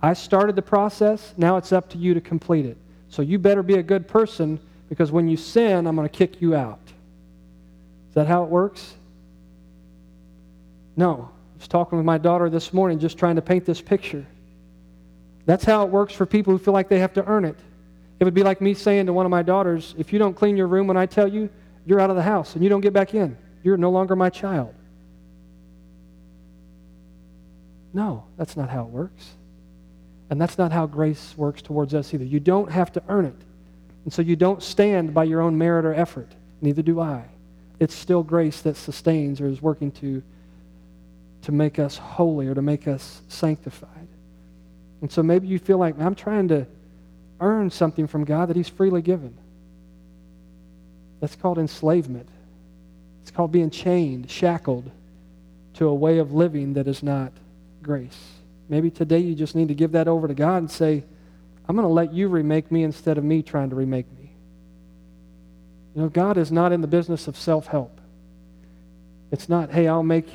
I 0.00 0.14
started 0.14 0.56
the 0.56 0.62
process, 0.62 1.32
now 1.36 1.56
it's 1.56 1.72
up 1.72 1.90
to 1.90 1.98
you 1.98 2.14
to 2.14 2.20
complete 2.20 2.66
it. 2.66 2.76
So 3.12 3.20
you 3.20 3.38
better 3.38 3.62
be 3.62 3.74
a 3.74 3.82
good 3.82 4.08
person 4.08 4.58
because 4.88 5.12
when 5.12 5.28
you 5.28 5.36
sin, 5.36 5.86
I'm 5.86 5.94
going 5.94 6.08
to 6.08 6.14
kick 6.14 6.40
you 6.40 6.54
out. 6.54 6.80
Is 8.08 8.14
that 8.14 8.26
how 8.26 8.42
it 8.42 8.48
works? 8.48 8.94
No. 10.96 11.30
I 11.30 11.58
was 11.58 11.68
talking 11.68 11.98
with 11.98 12.06
my 12.06 12.16
daughter 12.16 12.48
this 12.48 12.72
morning 12.72 12.98
just 12.98 13.18
trying 13.18 13.36
to 13.36 13.42
paint 13.42 13.66
this 13.66 13.82
picture. 13.82 14.26
That's 15.44 15.62
how 15.62 15.84
it 15.84 15.90
works 15.90 16.14
for 16.14 16.24
people 16.24 16.54
who 16.54 16.58
feel 16.58 16.72
like 16.72 16.88
they 16.88 17.00
have 17.00 17.12
to 17.12 17.24
earn 17.26 17.44
it. 17.44 17.58
It 18.18 18.24
would 18.24 18.32
be 18.32 18.42
like 18.42 18.62
me 18.62 18.72
saying 18.72 19.04
to 19.06 19.12
one 19.12 19.26
of 19.26 19.30
my 19.30 19.42
daughters, 19.42 19.94
if 19.98 20.10
you 20.10 20.18
don't 20.18 20.34
clean 20.34 20.56
your 20.56 20.66
room 20.66 20.86
when 20.86 20.96
I 20.96 21.04
tell 21.04 21.28
you, 21.28 21.50
you're 21.84 22.00
out 22.00 22.08
of 22.08 22.16
the 22.16 22.22
house 22.22 22.54
and 22.54 22.64
you 22.64 22.70
don't 22.70 22.80
get 22.80 22.94
back 22.94 23.14
in. 23.14 23.36
You're 23.62 23.76
no 23.76 23.90
longer 23.90 24.16
my 24.16 24.30
child. 24.30 24.72
No, 27.92 28.24
that's 28.38 28.56
not 28.56 28.70
how 28.70 28.84
it 28.84 28.88
works. 28.88 29.32
And 30.32 30.40
that's 30.40 30.56
not 30.56 30.72
how 30.72 30.86
grace 30.86 31.34
works 31.36 31.60
towards 31.60 31.92
us 31.92 32.14
either. 32.14 32.24
You 32.24 32.40
don't 32.40 32.70
have 32.70 32.90
to 32.92 33.02
earn 33.10 33.26
it. 33.26 33.36
And 34.04 34.12
so 34.14 34.22
you 34.22 34.34
don't 34.34 34.62
stand 34.62 35.12
by 35.12 35.24
your 35.24 35.42
own 35.42 35.58
merit 35.58 35.84
or 35.84 35.92
effort. 35.92 36.30
Neither 36.62 36.80
do 36.80 37.00
I. 37.00 37.24
It's 37.78 37.94
still 37.94 38.22
grace 38.22 38.62
that 38.62 38.78
sustains 38.78 39.42
or 39.42 39.46
is 39.46 39.60
working 39.60 39.90
to, 39.90 40.22
to 41.42 41.52
make 41.52 41.78
us 41.78 41.98
holy 41.98 42.46
or 42.46 42.54
to 42.54 42.62
make 42.62 42.88
us 42.88 43.20
sanctified. 43.28 44.08
And 45.02 45.12
so 45.12 45.22
maybe 45.22 45.48
you 45.48 45.58
feel 45.58 45.76
like, 45.76 46.00
I'm 46.00 46.14
trying 46.14 46.48
to 46.48 46.66
earn 47.38 47.68
something 47.68 48.06
from 48.06 48.24
God 48.24 48.48
that 48.48 48.56
He's 48.56 48.70
freely 48.70 49.02
given. 49.02 49.36
That's 51.20 51.36
called 51.36 51.58
enslavement. 51.58 52.30
It's 53.20 53.30
called 53.30 53.52
being 53.52 53.68
chained, 53.68 54.30
shackled 54.30 54.90
to 55.74 55.88
a 55.88 55.94
way 55.94 56.16
of 56.16 56.32
living 56.32 56.72
that 56.72 56.88
is 56.88 57.02
not 57.02 57.32
grace. 57.82 58.16
Maybe 58.68 58.90
today 58.90 59.18
you 59.18 59.34
just 59.34 59.54
need 59.54 59.68
to 59.68 59.74
give 59.74 59.92
that 59.92 60.08
over 60.08 60.28
to 60.28 60.34
God 60.34 60.58
and 60.58 60.70
say, 60.70 61.04
I'm 61.68 61.76
going 61.76 61.86
to 61.86 61.92
let 61.92 62.12
you 62.12 62.28
remake 62.28 62.70
me 62.70 62.82
instead 62.84 63.18
of 63.18 63.24
me 63.24 63.42
trying 63.42 63.70
to 63.70 63.76
remake 63.76 64.06
me. 64.18 64.32
You 65.94 66.02
know, 66.02 66.08
God 66.08 66.36
is 66.38 66.50
not 66.50 66.72
in 66.72 66.80
the 66.80 66.86
business 66.86 67.28
of 67.28 67.36
self 67.36 67.66
help. 67.66 68.00
It's 69.30 69.48
not, 69.48 69.70
hey, 69.70 69.88
I'll 69.88 70.02
make 70.02 70.26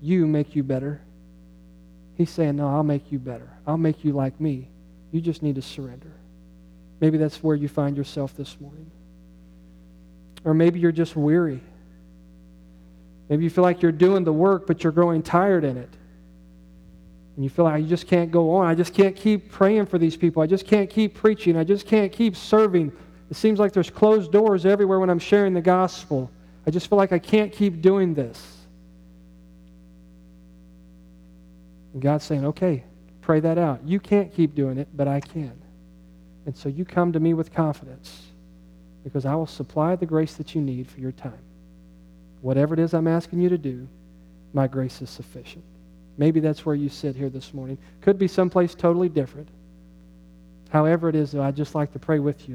you 0.00 0.26
make 0.26 0.56
you 0.56 0.62
better. 0.62 1.00
He's 2.16 2.30
saying, 2.30 2.56
no, 2.56 2.68
I'll 2.68 2.82
make 2.82 3.10
you 3.10 3.18
better. 3.18 3.48
I'll 3.66 3.78
make 3.78 4.04
you 4.04 4.12
like 4.12 4.40
me. 4.40 4.68
You 5.12 5.20
just 5.20 5.42
need 5.42 5.54
to 5.54 5.62
surrender. 5.62 6.12
Maybe 7.00 7.18
that's 7.18 7.42
where 7.42 7.56
you 7.56 7.68
find 7.68 7.96
yourself 7.96 8.36
this 8.36 8.60
morning. 8.60 8.90
Or 10.44 10.54
maybe 10.54 10.80
you're 10.80 10.92
just 10.92 11.16
weary. 11.16 11.60
Maybe 13.28 13.44
you 13.44 13.50
feel 13.50 13.64
like 13.64 13.82
you're 13.82 13.92
doing 13.92 14.24
the 14.24 14.32
work, 14.32 14.66
but 14.66 14.82
you're 14.82 14.92
growing 14.92 15.22
tired 15.22 15.64
in 15.64 15.76
it 15.76 15.88
and 17.34 17.44
you 17.44 17.50
feel 17.50 17.64
like 17.64 17.82
you 17.82 17.88
just 17.88 18.06
can't 18.06 18.30
go 18.30 18.54
on. 18.54 18.66
I 18.66 18.74
just 18.74 18.92
can't 18.92 19.16
keep 19.16 19.50
praying 19.50 19.86
for 19.86 19.98
these 19.98 20.16
people. 20.16 20.42
I 20.42 20.46
just 20.46 20.66
can't 20.66 20.90
keep 20.90 21.14
preaching. 21.14 21.56
I 21.56 21.64
just 21.64 21.86
can't 21.86 22.12
keep 22.12 22.36
serving. 22.36 22.92
It 23.30 23.36
seems 23.36 23.58
like 23.58 23.72
there's 23.72 23.90
closed 23.90 24.30
doors 24.32 24.66
everywhere 24.66 25.00
when 25.00 25.08
I'm 25.08 25.18
sharing 25.18 25.54
the 25.54 25.62
gospel. 25.62 26.30
I 26.66 26.70
just 26.70 26.88
feel 26.88 26.98
like 26.98 27.12
I 27.12 27.18
can't 27.18 27.50
keep 27.50 27.80
doing 27.80 28.12
this. 28.12 28.58
And 31.94 32.02
God's 32.02 32.24
saying, 32.24 32.44
okay, 32.44 32.84
pray 33.22 33.40
that 33.40 33.56
out. 33.56 33.80
You 33.84 33.98
can't 33.98 34.32
keep 34.34 34.54
doing 34.54 34.76
it, 34.78 34.88
but 34.94 35.08
I 35.08 35.20
can. 35.20 35.52
And 36.44 36.56
so 36.56 36.68
you 36.68 36.84
come 36.84 37.12
to 37.12 37.20
me 37.20 37.34
with 37.34 37.52
confidence 37.52 38.26
because 39.04 39.24
I 39.24 39.34
will 39.34 39.46
supply 39.46 39.96
the 39.96 40.06
grace 40.06 40.34
that 40.34 40.54
you 40.54 40.60
need 40.60 40.88
for 40.88 41.00
your 41.00 41.12
time. 41.12 41.38
Whatever 42.42 42.74
it 42.74 42.80
is 42.80 42.92
I'm 42.92 43.06
asking 43.06 43.40
you 43.40 43.48
to 43.48 43.58
do, 43.58 43.88
my 44.52 44.66
grace 44.66 45.00
is 45.00 45.08
sufficient. 45.08 45.64
Maybe 46.18 46.40
that's 46.40 46.66
where 46.66 46.74
you 46.74 46.88
sit 46.88 47.16
here 47.16 47.30
this 47.30 47.54
morning. 47.54 47.78
Could 48.00 48.18
be 48.18 48.28
someplace 48.28 48.74
totally 48.74 49.08
different. 49.08 49.48
However 50.70 51.08
it 51.08 51.14
is, 51.14 51.32
though, 51.32 51.42
I'd 51.42 51.56
just 51.56 51.74
like 51.74 51.92
to 51.92 51.98
pray 51.98 52.18
with 52.18 52.48
you. 52.48 52.54